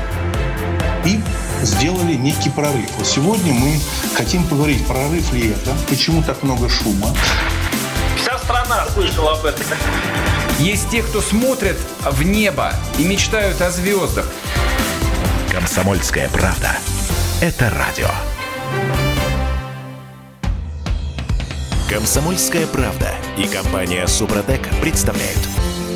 [1.04, 1.18] и
[1.62, 2.90] сделали некий прорыв.
[2.96, 3.78] Вот сегодня мы
[4.14, 7.14] хотим поговорить, прорыв ли это, почему так много шума.
[8.20, 9.64] Вся страна слышала об этом.
[10.58, 14.26] Есть те, кто смотрят в небо и мечтают о звездах.
[15.50, 16.76] «Комсомольская правда».
[17.40, 18.08] Это радио.
[21.88, 25.40] «Комсомольская правда» и компания «Супротек» представляют.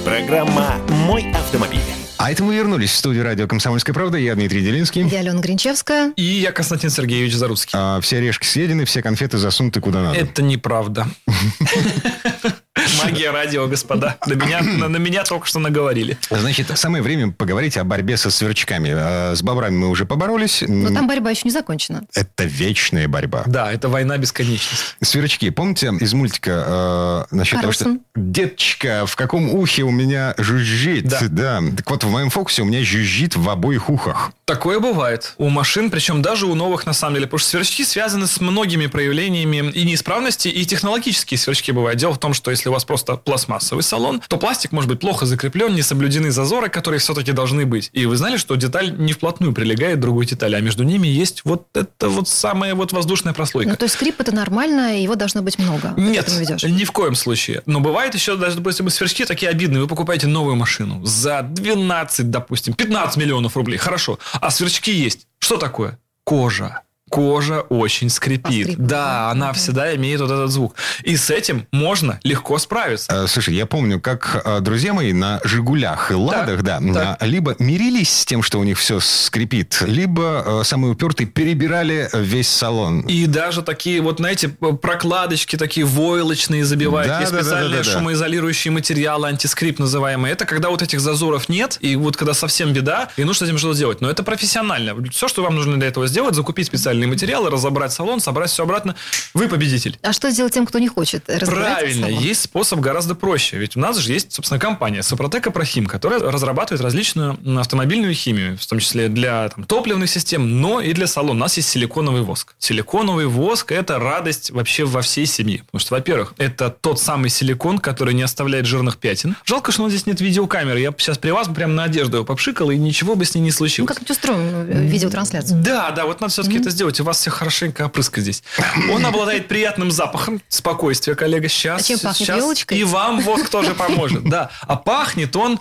[0.04, 2.05] Программа «Мой автомобиль».
[2.18, 4.16] А это мы вернулись в студию радио «Комсомольская правда».
[4.16, 5.06] Я Дмитрий Делинский.
[5.06, 6.12] Я Алена Гринчевская.
[6.16, 7.72] И я Константин Сергеевич Заруцкий.
[7.74, 10.18] А, все орешки съедены, все конфеты засунуты куда надо.
[10.18, 11.06] Это неправда.
[13.04, 14.16] Магия радио, господа.
[14.26, 16.18] На меня, на, на меня только что наговорили.
[16.30, 18.90] Значит, самое время поговорить о борьбе со сверчками.
[18.94, 20.62] А, С бобрами мы уже поборолись.
[20.66, 22.02] Но там борьба еще не закончена.
[22.14, 23.44] Это вечная борьба.
[23.46, 24.94] Да, это война бесконечности.
[25.02, 25.50] Сверчки.
[25.50, 28.00] Помните из мультика э, насчет того, что Карлсон.
[28.14, 31.06] деточка, в каком ухе у меня жужжит?
[31.06, 31.60] Да.
[31.76, 34.32] Так вот, в моем фокусе у меня жужжит в обоих ухах.
[34.44, 38.26] Такое бывает у машин, причем даже у новых на самом деле, потому что сверчки связаны
[38.26, 41.98] с многими проявлениями и неисправности, и технологические сверчки бывают.
[41.98, 45.26] Дело в том, что если у вас просто пластмассовый салон, то пластик может быть плохо
[45.26, 47.90] закреплен, не соблюдены зазоры, которые все-таки должны быть.
[47.92, 51.42] И вы знали, что деталь не вплотную прилегает к другой детали, а между ними есть
[51.44, 53.70] вот это вот самая вот воздушная прослойка.
[53.70, 55.94] Ну, то есть скрип это нормально, его должно быть много.
[55.96, 56.28] Нет,
[56.62, 57.62] ни в коем случае.
[57.66, 59.80] Но бывает еще даже, допустим, сверчки такие обидные.
[59.80, 63.78] Вы покупаете новую машину за 12, допустим, 15 миллионов рублей.
[63.78, 64.18] Хорошо.
[64.34, 65.26] А сверчки есть.
[65.38, 65.98] Что такое?
[66.24, 66.82] Кожа.
[67.08, 68.42] Кожа очень скрипит.
[68.66, 69.30] Поскрипывает, да, да.
[69.30, 70.74] она всегда имеет вот этот звук.
[71.04, 73.12] И с этим можно легко справиться.
[73.12, 77.22] Э, Слушай, я помню, как э, друзья мои на «Жигулях» и «Ладах», да, так.
[77.22, 82.08] э, либо мирились с тем, что у них все скрипит, либо э, самые упертые перебирали
[82.12, 83.02] весь салон.
[83.02, 87.08] И даже такие вот, знаете, прокладочки такие войлочные забивают.
[87.08, 87.98] Да, Есть да, специальные да, да, да.
[87.98, 90.32] шумоизолирующие материалы, антискрип называемые.
[90.32, 93.58] Это когда вот этих зазоров нет, и вот когда совсем беда, и нужно с этим
[93.58, 94.00] что-то делать.
[94.00, 94.96] Но это профессионально.
[95.10, 98.94] Все, что вам нужно для этого сделать, закупить специальные материалы, разобрать салон, собрать все обратно.
[99.34, 99.98] Вы победитель.
[100.02, 102.26] А что сделать тем, кто не хочет Правильно, в салоне?
[102.26, 103.58] есть способ гораздо проще.
[103.58, 108.66] Ведь у нас же есть, собственно, компания Супротек Прохим, которая разрабатывает различную автомобильную химию, в
[108.66, 111.32] том числе для там, топливных систем, но и для салона.
[111.32, 112.54] У нас есть силиконовый воск.
[112.58, 115.62] Силиконовый воск– это радость вообще во всей семье.
[115.66, 119.36] Потому что, во-первых, это тот самый силикон, который не оставляет жирных пятен.
[119.44, 120.80] Жалко, что у нас здесь нет видеокамеры.
[120.80, 123.50] Я сейчас при вас прям на одежду его попшикал, и ничего бы с ней не
[123.50, 123.88] Ну, случилось.
[123.88, 125.62] как-нибудь устроим э, видеотрансляцию.
[125.62, 126.85] Да, да, вот надо все-таки это сделать.
[127.00, 128.42] У вас все хорошенько опрыска здесь.
[128.90, 130.40] Он обладает приятным запахом.
[130.48, 131.48] Спокойствие, коллега.
[131.48, 131.82] Сейчас.
[131.82, 132.16] А чем пахнет?
[132.16, 132.78] сейчас Елочкой?
[132.78, 134.28] И вам воск тоже поможет.
[134.28, 134.50] Да.
[134.62, 135.58] А пахнет он,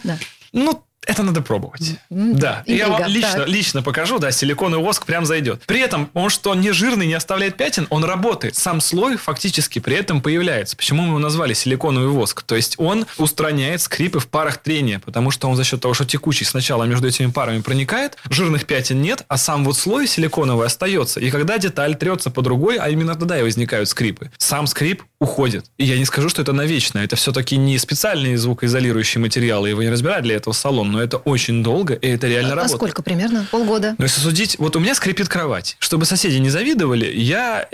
[0.51, 1.95] ну, Это надо пробовать.
[2.09, 2.63] Да.
[2.65, 3.47] Я вам Интрига, лично, так.
[3.47, 5.63] лично покажу, да, силиконовый воск прям зайдет.
[5.65, 8.55] При этом он что не жирный, не оставляет пятен, он работает.
[8.55, 10.75] Сам слой фактически при этом появляется.
[10.75, 12.43] Почему мы его назвали силиконовый воск?
[12.43, 16.05] То есть он устраняет скрипы в парах трения, потому что он за счет того, что
[16.05, 21.19] текучий сначала между этими парами проникает, жирных пятен нет, а сам вот слой силиконовый остается.
[21.19, 24.31] И когда деталь трется по другой, а именно тогда и возникают скрипы.
[24.37, 25.65] Сам скрип уходит.
[25.77, 26.99] И я не скажу, что это навечно.
[26.99, 31.63] Это все-таки не специальные звукоизолирующие материалы, его не разбирают для этого салон, но это очень
[31.63, 32.77] долго, и это реально А работает.
[32.79, 33.45] сколько примерно?
[33.51, 33.95] Полгода?
[33.97, 35.75] Но если судить, вот у меня скрипит кровать.
[35.79, 37.67] Чтобы соседи не завидовали, я...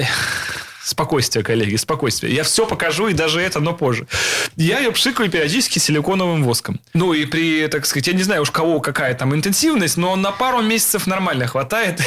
[0.83, 2.33] Спокойствие, коллеги, спокойствие.
[2.33, 4.07] Я все покажу, и даже это, но позже.
[4.55, 6.79] Я ее пшикаю периодически силиконовым воском.
[6.93, 10.31] Ну, и при, так сказать, я не знаю уж кого какая там интенсивность, но на
[10.31, 12.01] пару месяцев нормально хватает.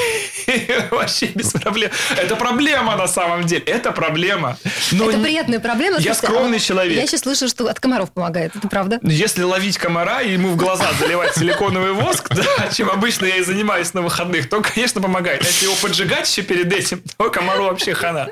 [0.90, 1.90] Вообще без проблем.
[2.16, 3.62] Это проблема на самом деле.
[3.62, 4.58] Это проблема.
[4.90, 5.98] Но это приятная проблема.
[5.98, 6.96] Я а скромный человек.
[6.96, 8.56] Я сейчас слышу, что от комаров помогает.
[8.56, 8.98] Это правда?
[9.02, 13.42] Если ловить комара и ему в глаза заливать силиконовый воск, да, чем обычно я и
[13.42, 15.42] занимаюсь на выходных, то, конечно, помогает.
[15.42, 18.28] А если его поджигать еще перед этим, то комару вообще хана.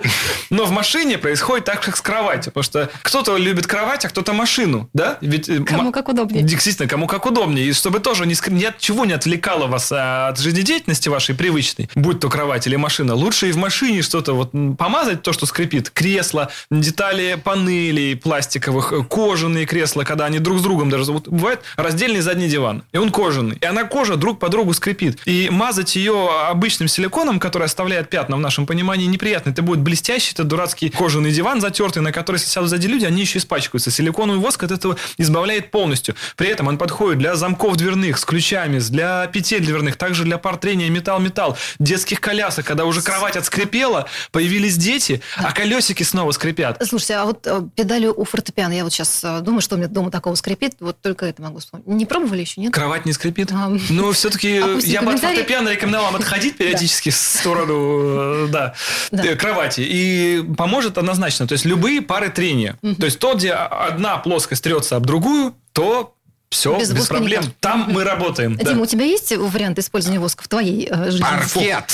[0.51, 2.53] Но в машине происходит так, как с кроватью.
[2.53, 4.89] Потому что кто-то любит кровать, а кто-то машину.
[4.93, 5.18] Да?
[5.20, 6.43] Ведь, э, Кому как удобнее.
[6.43, 7.66] Действительно, кому как удобнее.
[7.66, 11.89] И чтобы тоже ни, ни от чего не отвлекало вас а, от жизнедеятельности вашей привычной,
[11.95, 15.91] будь то кровать или машина, лучше и в машине что-то вот помазать, то, что скрипит.
[15.91, 21.11] Кресло, детали панелей пластиковых, э, кожаные кресла, когда они друг с другом даже...
[21.12, 23.57] Вот бывает раздельный задний диван, и он кожаный.
[23.61, 25.18] И она кожа друг по другу скрипит.
[25.24, 29.51] И мазать ее обычным силиконом, который оставляет пятна в нашем понимании, неприятно.
[29.51, 29.80] Это будет
[30.23, 33.91] блестящий, это дурацкий кожаный диван затертый, на который, если сядут сзади люди, они еще испачкаются.
[33.91, 36.14] Силиконовый воск от этого избавляет полностью.
[36.37, 40.57] При этом он подходит для замков дверных с ключами, для петель дверных, также для пар
[40.57, 46.83] трения металл-металл, детских колясок, когда уже кровать отскрипела, появились дети, а колесики снова скрипят.
[46.87, 49.89] Слушайте, а вот э, педали у фортепиано, я вот сейчас э, думаю, что у меня
[49.89, 51.87] дома такого скрипит, вот только это могу вспомнить.
[51.87, 52.73] Не пробовали еще, нет?
[52.73, 53.51] Кровать не скрипит?
[53.53, 58.49] А, Ну, все-таки Опустите я бы от фортепиано рекомендовал вам отходить периодически в сторону э,
[58.51, 58.75] да,
[59.11, 59.81] э, кровати.
[59.81, 60.12] И
[60.57, 61.47] поможет однозначно.
[61.47, 62.79] То есть, любые пары трения.
[62.99, 66.15] То есть, то, где одна плоскость трется об другую, то
[66.51, 67.41] все Без без, проблем.
[67.43, 67.55] никак.
[67.61, 68.57] Там мы работаем.
[68.57, 68.71] да.
[68.73, 71.23] Дима, у тебя есть вариант использования воска в твоей э, жизни?
[71.25, 71.85] Паркет.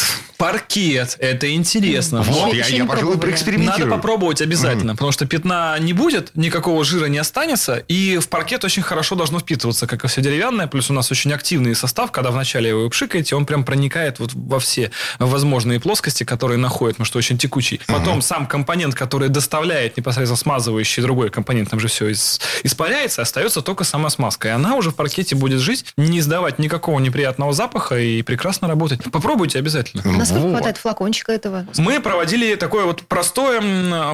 [1.19, 2.23] Это интересно.
[2.23, 3.87] Вот, я- я, пожалуй, проэкспериментирую.
[3.87, 8.65] Надо попробовать обязательно, потому что пятна не будет, никакого жира не останется, и в паркет
[8.65, 10.69] очень хорошо должно впитываться, как и все деревянное.
[10.69, 14.31] Плюс у нас очень активный состав, когда вначале вы его пшикаете, он прям проникает вот
[14.35, 17.81] во все возможные плоскости, которые находят, потому что очень текучий.
[17.89, 22.13] Потом сам компонент, который доставляет непосредственно смазывающий другой компонент, там же все
[22.63, 24.49] испаряется, остается только сама смазка.
[24.49, 29.01] И она уже в паркете будет жить, не издавать никакого неприятного запаха и прекрасно работать.
[29.11, 30.03] Попробуйте обязательно.
[30.35, 31.67] Насколько хватает флакончика этого?
[31.77, 33.61] Мы проводили такой вот простой,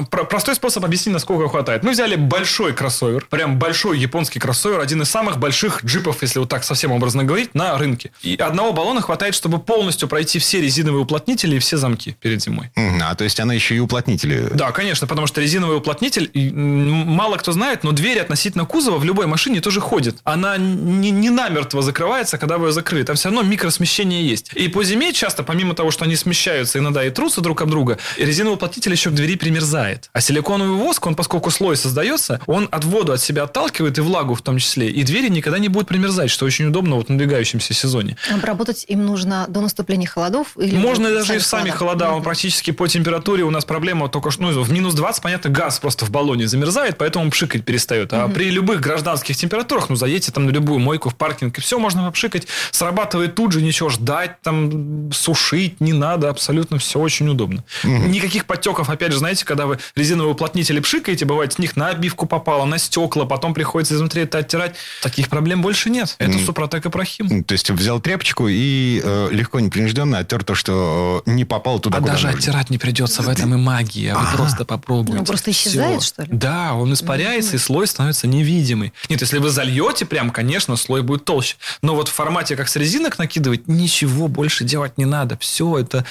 [0.09, 1.83] простой способ объяснить, насколько хватает.
[1.83, 6.49] Мы взяли большой кроссовер, прям большой японский кроссовер, один из самых больших джипов, если вот
[6.49, 8.11] так совсем образно говорить, на рынке.
[8.21, 12.71] И одного баллона хватает, чтобы полностью пройти все резиновые уплотнители и все замки перед зимой.
[12.75, 14.49] А, то есть она еще и уплотнители.
[14.53, 19.27] Да, конечно, потому что резиновый уплотнитель, мало кто знает, но дверь относительно кузова в любой
[19.27, 20.17] машине тоже ходит.
[20.23, 23.03] Она не, не намертво закрывается, когда вы ее закрыли.
[23.03, 24.51] Там все равно микросмещение есть.
[24.53, 27.97] И по зиме часто, помимо того, что они смещаются иногда и трутся друг об друга,
[28.17, 30.09] резиновый уплотнитель еще к двери примерзает.
[30.13, 34.35] А силиконовый воск, он, поскольку слой создается, он от воду от себя отталкивает и влагу
[34.35, 34.89] в том числе.
[34.89, 38.17] И двери никогда не будут примерзать, что очень удобно вот в надвигающемся сезоне.
[38.31, 40.55] Обработать им нужно до наступления холодов?
[40.57, 42.11] Или Можно даже и в сами холода.
[42.11, 45.79] Он практически по температуре у нас проблема только что, ну, в минус 20, понятно, газ
[45.79, 48.13] просто в баллоне замерзает, поэтому пшикать перестает.
[48.13, 48.33] А Мгм.
[48.33, 52.05] при любых гражданских температурах, ну, заедьте там на любую мойку, в паркинг, и все можно
[52.05, 52.47] попшикать.
[52.71, 57.63] Срабатывает тут же, ничего ждать, там, сушить не надо, абсолютно все очень удобно.
[57.83, 62.25] Никаких подтеков, опять же, знаете, когда вы резиновые уплотнители пшикаете, бывает, с них на обивку
[62.25, 64.75] попало, на стекла, потом приходится изнутри это оттирать.
[65.01, 66.15] Таких проблем больше нет.
[66.19, 66.37] Это.
[66.39, 67.43] Супротек и Прохим.
[67.43, 71.97] То есть взял тряпочку и э, легко непринужденно оттер то, что э, не попало туда,
[71.97, 72.39] А куда даже нужно.
[72.39, 74.15] оттирать не придется, в этом и магия.
[74.15, 75.19] Вы просто попробуйте.
[75.19, 75.69] Ну, просто Всё.
[75.69, 76.29] исчезает, что ли?
[76.31, 78.93] Да, он испаряется, и слой становится невидимый.
[79.09, 81.55] Нет, если вы зальете прям, конечно, слой будет толще.
[81.81, 85.37] Но вот в формате, как с резинок накидывать, ничего больше делать не надо.
[85.39, 86.05] Все это...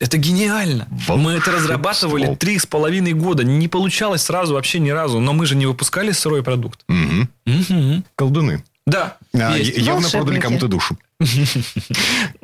[0.00, 0.88] Это гениально.
[1.08, 3.44] Мы это разрабатывали три с половиной года.
[3.44, 5.20] Не получалось сразу вообще ни разу.
[5.20, 6.80] Но мы же не выпускали сырой продукт.
[6.88, 7.28] Мгм.
[7.46, 8.04] Мгм.
[8.16, 8.64] Колдуны.
[8.86, 9.16] Да.
[9.32, 10.98] А, явно продали кому-то душу.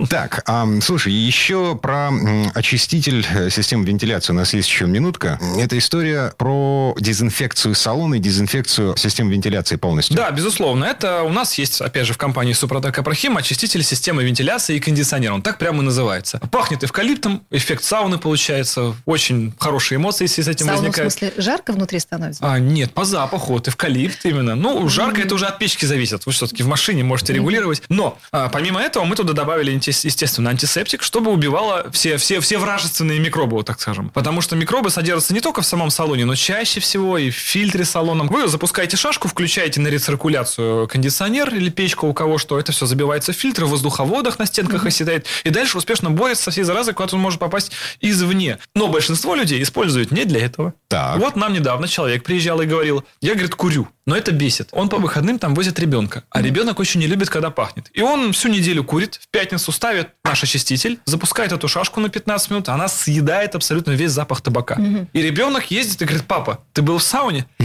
[0.08, 0.44] Так,
[0.82, 2.10] слушай, еще про
[2.54, 4.32] очиститель э, системы вентиляции.
[4.32, 5.38] У нас есть еще минутка.
[5.58, 10.16] Это история про дезинфекцию салона и дезинфекцию системы вентиляции полностью.
[10.16, 10.84] Да, безусловно.
[10.84, 15.34] Это у нас есть, опять же, в компании Супротек Апрахим очиститель системы вентиляции и кондиционера.
[15.34, 16.38] Он так прямо и называется.
[16.50, 18.94] Пахнет эвкалиптом, эффект сауны получается.
[19.06, 21.12] Очень хорошие эмоции, если с этим Сауна, в возникают.
[21.12, 22.42] смысле, жарко внутри становится?
[22.44, 24.54] А, нет, по запаху, вот эвкалипт именно.
[24.54, 26.26] Ну, жарко это уже от печки зависит.
[26.26, 27.82] Вы все-таки в машине можете регулировать.
[27.88, 33.18] Но, а, помимо этого, мы туда добавили, естественно, антисептик, чтобы убивало все, все, все вражественные
[33.18, 34.10] микробы, вот так скажем.
[34.10, 37.84] Потому что микробы содержатся не только в самом салоне, но чаще всего и в фильтре
[37.84, 38.24] салона.
[38.24, 43.32] Вы запускаете шашку, включаете на рециркуляцию кондиционер или печку, у кого что, это все забивается
[43.32, 47.08] в фильтры, в воздуховодах на стенках оседает, и дальше успешно борется со всей заразой, куда
[47.16, 48.58] он может попасть извне.
[48.76, 50.74] Но большинство людей используют не для этого.
[50.86, 51.18] Так.
[51.18, 54.68] Вот нам недавно человек приезжал и говорил, я, говорит, курю, но это бесит.
[54.72, 57.90] Он по выходным там возит ребенка, а ребенок очень не любит, когда пахнет.
[57.92, 62.50] И он всю неделю курит, в пятницу ставит наш очиститель, запускает эту шашку на 15
[62.50, 64.78] минут, она съедает абсолютно весь запах табака.
[65.12, 67.46] И ребенок ездит и говорит, папа, ты был в сауне?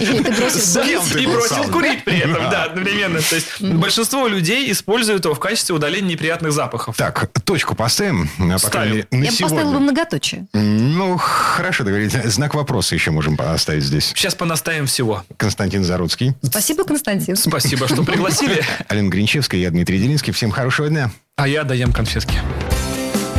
[0.00, 3.20] И бросил курить при этом, да, одновременно.
[3.20, 6.96] То есть большинство людей используют его в качестве удаления неприятных запахов.
[6.96, 8.28] Так, точку поставим.
[8.38, 9.06] По Ставим.
[9.10, 9.78] Я поставила бы сегодня.
[9.80, 10.46] многоточие.
[10.52, 12.12] Ну, хорошо договорились.
[12.32, 14.12] Знак вопроса еще можем поставить здесь.
[14.14, 15.24] Сейчас понаставим всего.
[15.36, 17.36] Константин Заруцкий, Спасибо, Константин.
[17.36, 18.62] Спасибо, что пригласили.
[18.88, 19.10] Алена
[19.40, 20.32] Гринчевская, я Дмитрий Делинский.
[20.34, 21.10] Всем хорошего дня.
[21.36, 22.38] А я даем конфетки.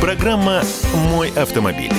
[0.00, 0.62] Программа
[0.94, 1.92] «Мой автомобиль».